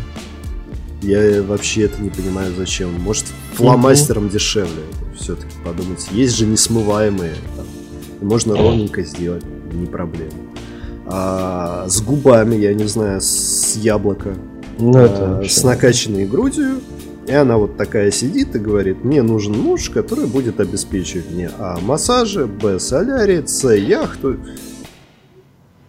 [1.02, 2.92] Я вообще это не понимаю зачем.
[3.00, 4.82] Может, фломастером дешевле.
[5.18, 6.06] Все-таки подумать.
[6.12, 7.34] Есть же несмываемые.
[7.56, 7.66] там.
[8.28, 10.30] Можно ровненько сделать, не проблема.
[11.14, 14.34] А, с губами, я не знаю, с яблока.
[14.78, 16.80] Ну, это а, с накачанной грудью.
[17.26, 21.78] И она вот такая сидит и говорит, мне нужен муж, который будет обеспечивать мне А.
[21.82, 22.80] Массажи, Б.
[22.80, 23.68] Солярий, С.
[23.70, 24.38] Яхту.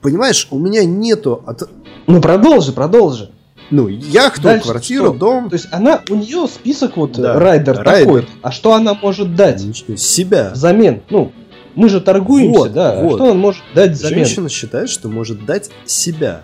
[0.01, 1.41] Понимаешь, у меня нету...
[1.45, 1.69] от-
[2.07, 3.31] Ну продолжи, продолжи.
[3.71, 5.13] Ну, яхту, Дальше квартиру, что?
[5.13, 5.49] дом.
[5.49, 8.05] То есть она, у нее список вот Да, райдер, райдер.
[8.05, 8.27] такой.
[8.41, 9.61] А что она может дать
[9.97, 10.51] Себя.
[10.53, 11.01] взамен?
[11.09, 11.31] Ну,
[11.75, 12.99] мы же торгуемся, Вот, да.
[13.01, 13.15] Вот.
[13.15, 14.19] Что она может дать взамен?
[14.25, 16.41] Женщина считает, что может дать себя.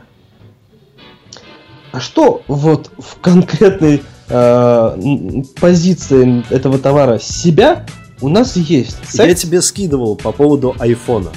[1.92, 4.98] А что вот в конкретной э,
[5.60, 7.86] позиции этого товара себя
[8.22, 8.98] у нас есть?
[9.14, 9.42] Я Секс?
[9.42, 11.32] тебе скидывал по поводу айфона.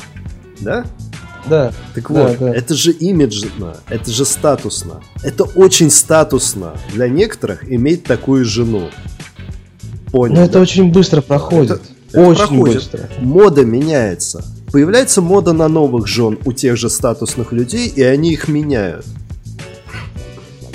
[0.60, 0.84] Да?
[1.46, 1.72] Да.
[1.94, 2.54] Так Да, вот, да.
[2.54, 5.00] это же имиджно, это же статусно.
[5.24, 8.90] Это очень статусно для некоторых иметь такую жену.
[10.12, 10.34] Понял?
[10.36, 10.60] Но это да?
[10.60, 11.70] очень быстро проходит.
[11.70, 12.74] Это- это очень проходит.
[12.76, 13.08] быстро.
[13.20, 14.44] Мода меняется.
[14.72, 19.04] Появляется мода на новых жен у тех же статусных людей, и они их меняют.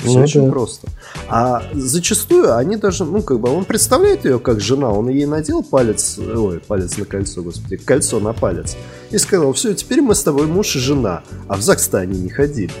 [0.04, 0.50] Все Ну очень да.
[0.52, 0.88] просто.
[1.28, 5.62] А зачастую они даже, ну, как бы, он представляет ее как жена, он ей надел
[5.62, 8.76] палец, ой, палец на кольцо, господи, кольцо на палец,
[9.10, 11.22] и сказал, все, теперь мы с тобой муж и жена.
[11.48, 12.72] А в ЗАГС-то они не ходили.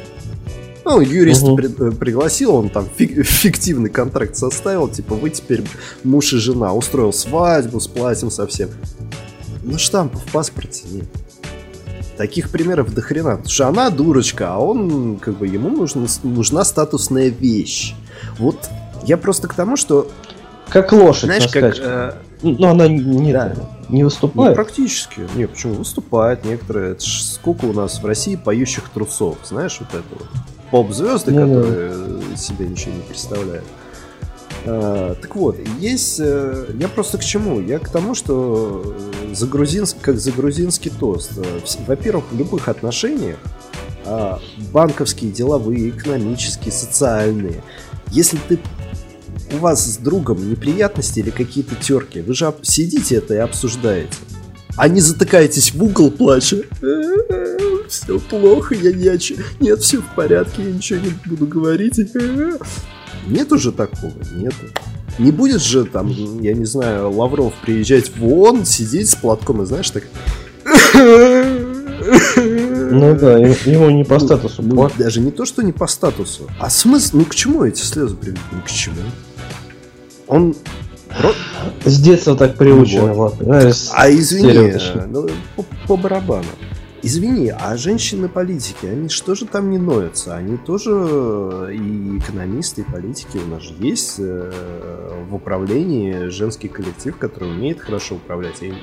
[0.90, 1.56] Ну, юрист Мгм.
[1.56, 5.62] при- э, пригласил, он там фик- фиктивный контракт составил, типа, вы теперь
[6.02, 6.72] муж и жена.
[6.72, 8.70] Устроил свадьбу с платьем совсем.
[9.62, 11.04] Но штампа в паспорте нет.
[12.16, 13.32] Таких примеров до хрена.
[13.36, 17.94] Потому что она дурочка, а он, как бы, ему нужна, нужна статусная вещь.
[18.38, 18.56] Вот
[19.04, 20.10] я просто к тому, что,
[20.70, 21.76] Как лошадь знаешь, на как...
[21.78, 22.12] э,
[22.42, 23.54] Ну, она не, Да.
[23.90, 24.54] не ну, выступает.
[24.54, 25.20] практически.
[25.34, 25.74] Не, почему?
[25.74, 26.92] Выступают некоторые.
[26.92, 30.28] Это ж сколько у нас в России поющих трусов, знаешь, вот это вот.
[30.70, 31.46] Поп-звезды, Ну да.
[31.62, 31.92] которые
[32.34, 33.64] э, себе ничего не представляют.
[34.66, 36.20] А, так вот, есть...
[36.20, 37.60] э, Я просто к чему?
[37.60, 38.94] Я к тому, что
[39.30, 41.32] э, за грузинск- как за грузинский тост.
[41.86, 43.38] Во-первых, в любых отношениях
[44.04, 44.40] а,
[44.72, 47.62] банковские, деловые, экономические, социальные.
[48.10, 48.58] Если ты
[49.52, 54.12] у вас с другом неприятности или какие-то терки, вы же сидите это и обсуждаете.
[54.78, 56.58] А не затыкаетесь в угол плача.
[57.88, 61.98] Все плохо, я не о чем- Нет, все в порядке, я ничего не буду говорить.
[63.26, 64.56] Нет уже такого, нету.
[65.18, 66.08] Не будет же там,
[66.40, 70.04] я не знаю, Лавров приезжать в ООН, сидеть с платком и знаешь так...
[72.90, 74.62] Ну да, ему, не по статусу.
[74.62, 76.48] Ну, даже не то, что не по статусу.
[76.60, 77.18] А смысл?
[77.18, 78.42] Ну к чему эти слезы приведут?
[78.52, 78.96] Ни к чему.
[80.28, 80.54] Он...
[81.84, 83.12] С детства так приучено.
[83.14, 83.34] Вот.
[83.94, 84.72] А извини,
[85.10, 86.44] ну, по, по барабану.
[87.00, 90.34] Извини, а женщины-политики, они что же там не ноются?
[90.34, 93.38] Они тоже э, и экономисты, и политики.
[93.38, 94.50] У нас же есть э,
[95.30, 98.60] в управлении женский коллектив, который умеет хорошо управлять.
[98.62, 98.74] И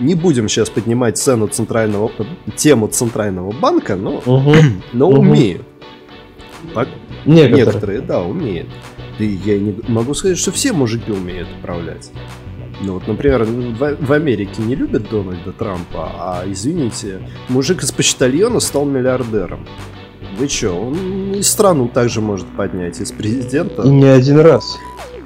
[0.00, 2.10] не будем сейчас поднимать цену центрального,
[2.56, 4.82] тему центрального банка, но, Мгм.
[4.94, 5.18] но Мгм.
[5.20, 5.62] умеют.
[7.26, 7.56] Некоторые.
[7.66, 8.68] Некоторые, да, умеют.
[9.18, 12.10] И я не могу сказать, что все мужики умеют управлять.
[12.80, 18.84] Ну вот, например, в, Америке не любят Дональда Трампа, а, извините, мужик из почтальона стал
[18.84, 19.66] миллиардером.
[20.36, 23.82] Вы чё, он и страну также может поднять из президента.
[23.82, 24.76] И не один раз.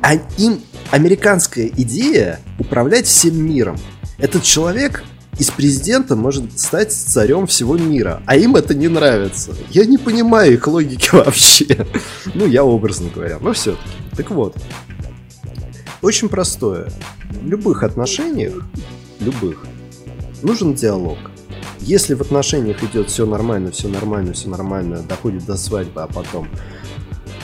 [0.03, 0.61] А им
[0.91, 3.76] американская идея управлять всем миром.
[4.18, 5.03] Этот человек
[5.39, 9.55] из президента может стать царем всего мира, а им это не нравится.
[9.70, 11.86] Я не понимаю их логики вообще.
[12.34, 13.89] Ну, я образно говоря, но все-таки.
[14.16, 14.57] Так вот,
[16.03, 16.91] очень простое.
[17.30, 18.64] В любых отношениях,
[19.20, 19.64] любых,
[20.43, 21.18] нужен диалог.
[21.80, 26.49] Если в отношениях идет все нормально, все нормально, все нормально, доходит до свадьбы, а потом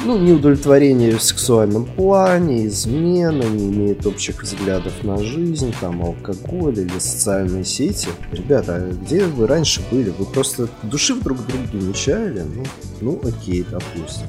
[0.05, 6.99] ну, неудовлетворение в сексуальном плане, измена, не имеет общих взглядов на жизнь, там, алкоголь или
[6.99, 8.09] социальные сети.
[8.33, 10.11] Ребята, а где вы раньше были?
[10.11, 12.43] Вы просто души друг друга не чаяли?
[12.43, 12.65] Ну,
[13.01, 14.27] ну окей, допустим.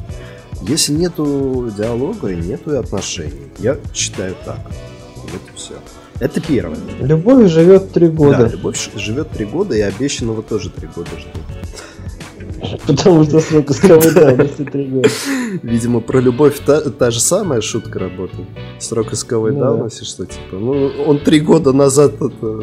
[0.61, 3.51] Если нету диалога, нету и отношений.
[3.59, 4.59] Я считаю так.
[5.15, 5.73] Вот и все.
[6.19, 6.77] Это первое.
[7.01, 8.45] Любовь живет три года.
[8.45, 11.35] Да, любовь живет три года, и обещанного тоже три года ждет.
[12.87, 15.09] Потому что срок искровой давности три года.
[15.63, 18.47] Видимо, про любовь та, та же самая шутка работает.
[18.79, 20.57] Срок исковой ну, давности, что типа.
[20.57, 22.61] Ну, он три года назад это,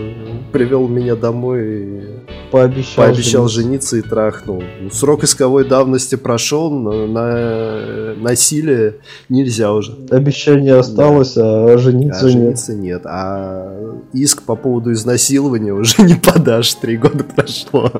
[0.52, 2.02] привел меня домой и
[2.50, 3.96] пообещал, пообещал жениться.
[3.96, 4.62] жениться и трахнул.
[4.80, 8.96] Ну, срок исковой давности прошел, но на насилие
[9.28, 9.96] нельзя уже.
[10.10, 11.72] Обещание осталось, да.
[11.72, 12.32] а жениться а нет.
[12.32, 13.02] жениться нет.
[13.04, 17.90] А иск по поводу изнасилования уже не подашь, три года прошло.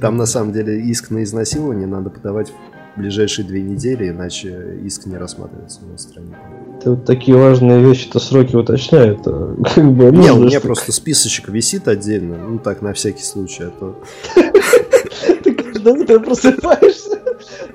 [0.00, 5.06] Там на самом деле иск на изнасилование надо подавать в ближайшие две недели, иначе иск
[5.06, 6.36] не рассматривается на стороне.
[6.82, 9.20] Ты вот такие важные вещи-то сроки уточняют.
[9.26, 13.64] А как бы, не, у меня просто списочек висит отдельно, ну так, на всякий случай,
[13.64, 14.02] а то...
[15.44, 17.20] Ты каждое утро просыпаешься,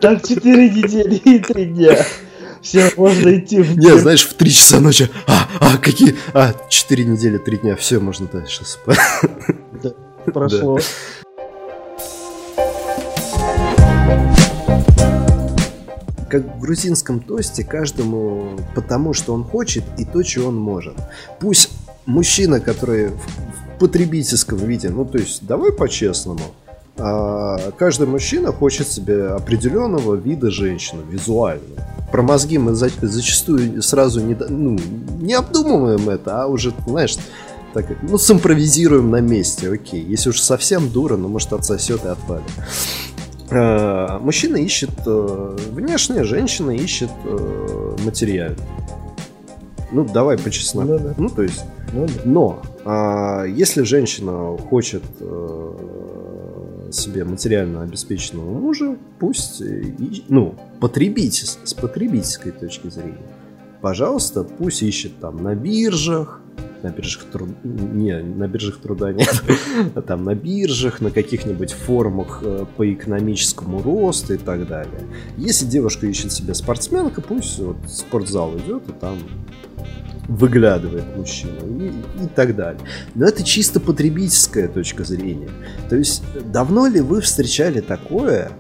[0.01, 1.97] так 4 недели и 3 дня.
[2.61, 7.05] Все, можно идти в Не, знаешь, в 3 часа ночи, а, а, какие, а, 4
[7.05, 8.97] недели, 3 дня, все, можно дальше спать.
[9.83, 9.91] Да,
[10.31, 10.79] прошло.
[16.39, 20.95] Как в грузинском тосте, каждому потому, что он хочет и то, что он может.
[21.39, 21.69] Пусть
[22.05, 26.41] мужчина, который в потребительском виде, ну то есть давай по-честному,
[26.97, 31.87] а каждый мужчина хочет себе определенного вида женщины, визуально.
[32.11, 34.77] Про мозги мы за, зачастую сразу не, ну,
[35.19, 37.17] не обдумываем это, а уже, знаешь,
[37.73, 40.01] так, ну, симпровизируем на месте, окей.
[40.01, 42.43] Если уж совсем дура, ну, может, отсосет и отвалит.
[43.51, 48.57] Э, мужчина ищет э, внешне, женщина ищет э, материально.
[49.91, 50.93] Ну, давай по чесноку.
[50.93, 51.13] Ну, да.
[51.17, 52.13] ну, то есть, ну, да.
[52.25, 55.03] но а, если женщина хочет
[56.91, 59.61] себе материально обеспеченного мужа, пусть,
[60.27, 63.17] ну, потребитель, с потребительской точки зрения,
[63.81, 66.41] пожалуйста, пусть ищет там на биржах,
[66.85, 67.53] на биржах труда...
[67.63, 69.43] Не, на биржах труда нет.
[70.07, 75.01] Там на биржах, на каких-нибудь форумах э, по экономическому росту и так далее.
[75.37, 79.17] Если девушка ищет себе спортсменка, пусть вот в спортзал идет и там
[80.27, 81.87] выглядывает мужчина и,
[82.23, 82.81] и так далее.
[83.15, 85.49] Но это чисто потребительская точка зрения.
[85.89, 88.51] То есть давно ли вы встречали такое,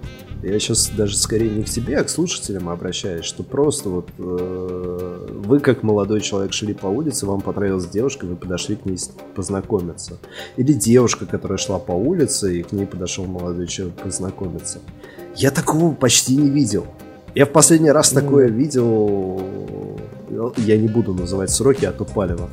[0.45, 5.27] я сейчас даже скорее не к тебе, а к слушателям обращаюсь, что просто вот э,
[5.43, 8.97] вы как молодой человек шли по улице, вам понравилась девушка, вы подошли к ней
[9.35, 10.17] познакомиться.
[10.55, 14.79] Или девушка, которая шла по улице, и к ней подошел молодой человек познакомиться.
[15.35, 16.85] Я такого почти не видел.
[17.33, 18.15] Я в последний раз mm.
[18.15, 19.41] такое видел,
[20.57, 22.49] я не буду называть сроки, а то палево.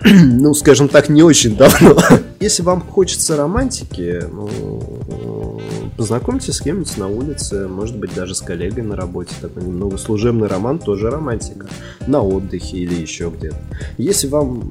[0.04, 1.96] ну, скажем так, не очень давно.
[2.40, 5.60] Если вам хочется романтики, ну,
[5.96, 9.34] познакомьтесь с кем-нибудь на улице, может быть, даже с коллегой на работе.
[9.40, 11.66] Такой немного служебный роман, тоже романтика.
[12.06, 13.58] На отдыхе или еще где-то.
[13.96, 14.70] Если вам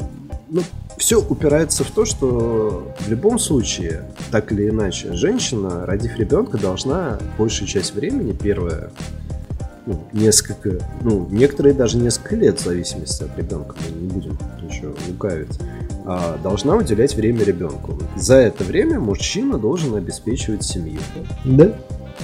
[0.50, 0.62] ну,
[0.98, 7.20] все упирается в то, что в любом случае, так или иначе, женщина, родив ребенка, должна
[7.38, 8.92] большую часть времени, первое,
[9.86, 14.38] ну, несколько, ну, некоторые даже несколько лет, в зависимости от ребенка, мы не будем
[14.70, 15.60] еще лукавить,
[16.06, 18.00] а, должна уделять время ребенку.
[18.16, 21.00] За это время мужчина должен обеспечивать семью.
[21.46, 21.74] Да?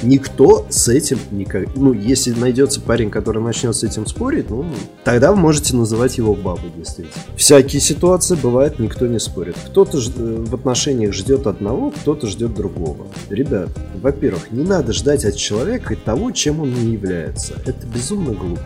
[0.02, 1.76] никто с этим никак...
[1.76, 4.66] Ну, если найдется парень, который начнет с этим спорить, ну,
[5.04, 7.24] тогда вы можете называть его бабой, действительно.
[7.36, 9.56] Всякие ситуации бывают, никто не спорит.
[9.68, 10.10] Кто-то ж...
[10.16, 13.08] Э, в отношениях ждет одного, кто-то ждет другого.
[13.30, 13.70] Ребят,
[14.02, 17.54] во-первых, не надо ждать от человека того, чем он не является.
[17.66, 18.62] Это безумно глупо.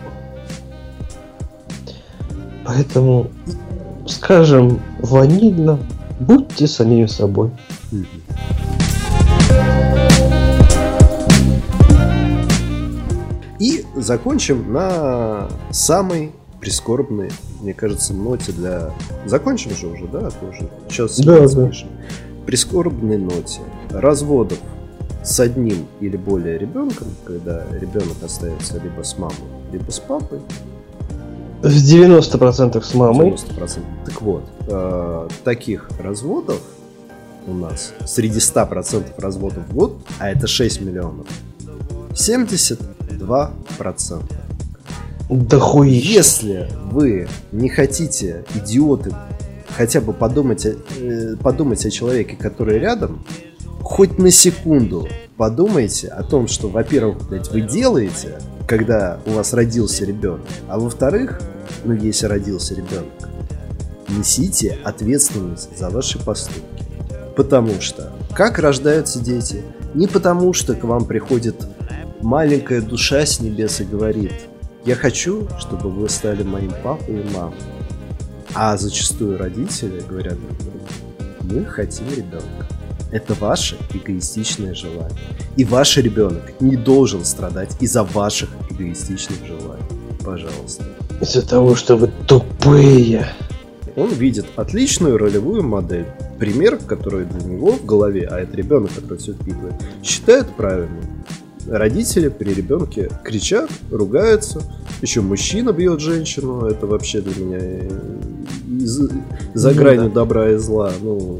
[2.66, 3.32] Поэтому,
[4.08, 5.80] скажем, ванильно,
[6.20, 7.52] будьте самим собой.
[13.60, 17.32] И закончим на самой прискорбной,
[17.62, 18.92] мне кажется, ноте для...
[19.26, 20.30] Закончим же уже, да?
[20.30, 21.72] А уже сейчас Да, да.
[22.46, 24.60] Прискорбной ноте разводов
[25.24, 29.36] с одним или более ребенком, когда ребенок остается либо с мамой,
[29.72, 30.40] либо с папой,
[31.62, 33.32] В 90% с мамой.
[33.32, 33.80] 90%.
[34.06, 36.62] Так вот, э, таких разводов
[37.48, 41.26] у нас среди 100% разводов в год, а это 6 миллионов,
[42.14, 44.22] 72%.
[45.30, 46.14] Да хуище.
[46.14, 49.14] Если вы не хотите, идиоты,
[49.76, 53.26] хотя бы подумать о, э, подумать о человеке, который рядом,
[53.82, 60.06] хоть на секунду подумайте о том, что, во-первых, блядь, вы делаете, когда у вас родился
[60.06, 61.42] ребенок, а во-вторых,
[61.86, 63.30] ну, если родился ребенок,
[64.10, 66.84] несите ответственность за ваши поступки.
[67.36, 69.64] Потому что как рождаются дети?
[69.94, 71.56] Не потому, что к вам приходит
[72.22, 74.34] маленькая душа с небес и говорит,
[74.86, 77.58] я хочу, чтобы вы стали моим папой и мамой.
[78.54, 80.38] А зачастую родители говорят
[81.42, 82.68] мы хотим ребенка.
[83.12, 85.18] Это ваше эгоистичное желание.
[85.56, 89.84] И ваш ребенок не должен страдать из-за ваших эгоистичных желаний.
[90.24, 90.84] Пожалуйста.
[91.22, 93.28] Из-за того, что вы тупые.
[93.96, 96.06] Он видит отличную ролевую модель.
[96.38, 99.74] Пример, который для него в голове, а это ребенок, который все впитывает,
[100.04, 101.04] считает правильным.
[101.68, 104.62] Родители при ребенке кричат, ругаются.
[105.02, 106.66] Еще мужчина бьет женщину.
[106.68, 107.90] Это вообще для меня э,
[108.80, 109.10] из-
[109.54, 110.16] за Ну гранью да.
[110.16, 110.92] добра и зла.
[111.02, 111.40] Ну,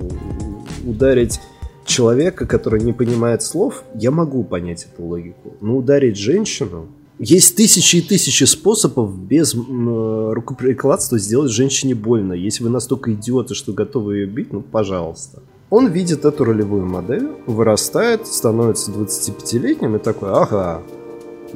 [0.86, 1.40] ударить
[1.88, 5.54] человека, который не понимает слов, я могу понять эту логику.
[5.62, 6.88] Но ударить женщину...
[7.20, 12.34] Есть тысячи и тысячи способов без э, рукоприкладства сделать женщине больно.
[12.34, 15.42] Если вы настолько идиоты, что готовы ее бить, ну, пожалуйста.
[15.72, 20.84] Он видит эту ролевую модель, вырастает, становится 25-летним и такой, ага,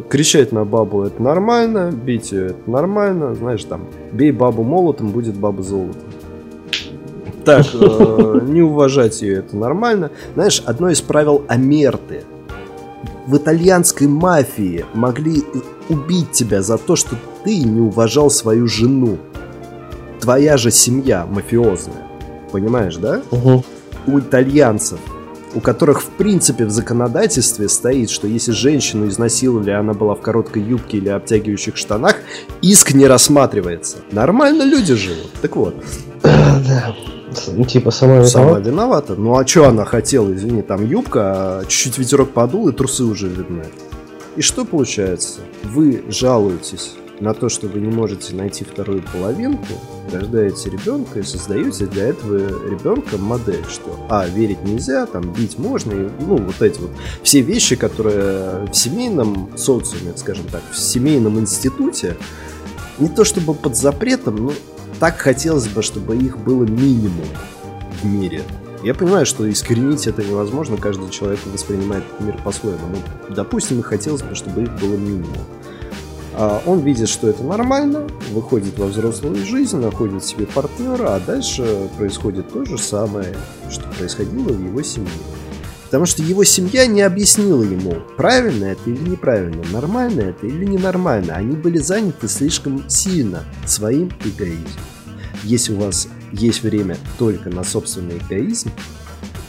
[0.09, 5.35] кричать на бабу это нормально, бить ее это нормально, знаешь, там, бей бабу молотом, будет
[5.35, 6.10] баба золотом.
[7.45, 10.11] Так, э, не уважать ее это нормально.
[10.35, 12.23] Знаешь, одно из правил Амерты.
[13.27, 15.43] В итальянской мафии могли
[15.89, 19.17] убить тебя за то, что ты не уважал свою жену.
[20.19, 22.07] Твоя же семья мафиозная.
[22.51, 23.21] Понимаешь, да?
[23.31, 23.63] Угу.
[24.07, 24.99] у итальянцев,
[25.53, 30.63] у которых в принципе в законодательстве стоит, что если женщину изнасиловали, она была в короткой
[30.63, 32.15] юбке или обтягивающих штанах,
[32.61, 33.97] иск не рассматривается.
[34.11, 35.31] Нормально люди живут.
[35.41, 35.75] Так вот,
[36.23, 36.95] Да.
[37.47, 38.69] Ну, Типа сама сама виновата.
[38.69, 39.15] виновата.
[39.15, 43.27] Ну а что она хотела, извини, там юбка, а чуть-чуть ветерок подул и трусы уже
[43.27, 43.65] видны.
[44.35, 45.41] И что получается?
[45.63, 49.67] Вы жалуетесь на то, что вы не можете найти вторую половинку,
[50.11, 52.37] рождаете ребенка и создаете для этого
[52.67, 56.89] ребенка модель, что а, верить нельзя, там бить можно, и, ну, вот эти вот
[57.21, 62.17] все вещи, которые в семейном социуме, скажем так, в семейном институте,
[62.97, 64.53] не то чтобы под запретом, но
[65.01, 67.25] так хотелось бы, чтобы их было минимум
[68.03, 68.43] в мире.
[68.83, 72.97] Я понимаю, что искоренить это невозможно, каждый человек воспринимает мир по-своему.
[73.27, 75.33] Но, допустим, и хотелось бы, чтобы их было минимум.
[76.35, 81.89] А он видит, что это нормально, выходит во взрослую жизнь, находит себе партнера, а дальше
[81.97, 83.35] происходит то же самое,
[83.71, 85.09] что происходило в его семье.
[85.91, 91.33] Потому что его семья не объяснила ему, правильно это или неправильно, нормально это или ненормально.
[91.35, 94.71] Они были заняты слишком сильно своим эгоизмом.
[95.43, 98.71] Если у вас есть время только на собственный эгоизм,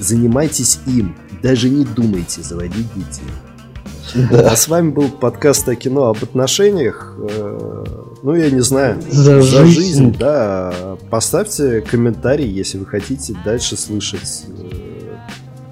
[0.00, 1.14] занимайтесь им.
[1.44, 4.28] Даже не думайте заводить детей.
[4.32, 7.16] А с вами был подкаст о кино об отношениях.
[7.20, 7.84] Э,
[8.24, 9.00] Ну, я не знаю.
[9.10, 10.12] За жизнь.
[10.18, 10.96] да.
[11.08, 14.81] Поставьте комментарий, если вы хотите дальше слышать э,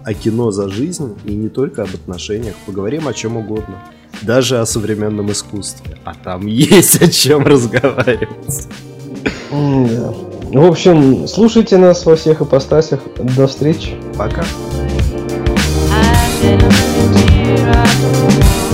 [0.05, 2.55] о кино за жизнь и не только об отношениях.
[2.67, 3.77] Поговорим о чем угодно.
[4.23, 5.99] Даже о современном искусстве.
[6.05, 8.69] А там есть о чем разговаривать.
[9.51, 13.01] В общем, слушайте нас во всех ипостасях.
[13.37, 13.95] До встречи.
[14.17, 14.45] Пока.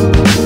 [0.08, 0.45] I.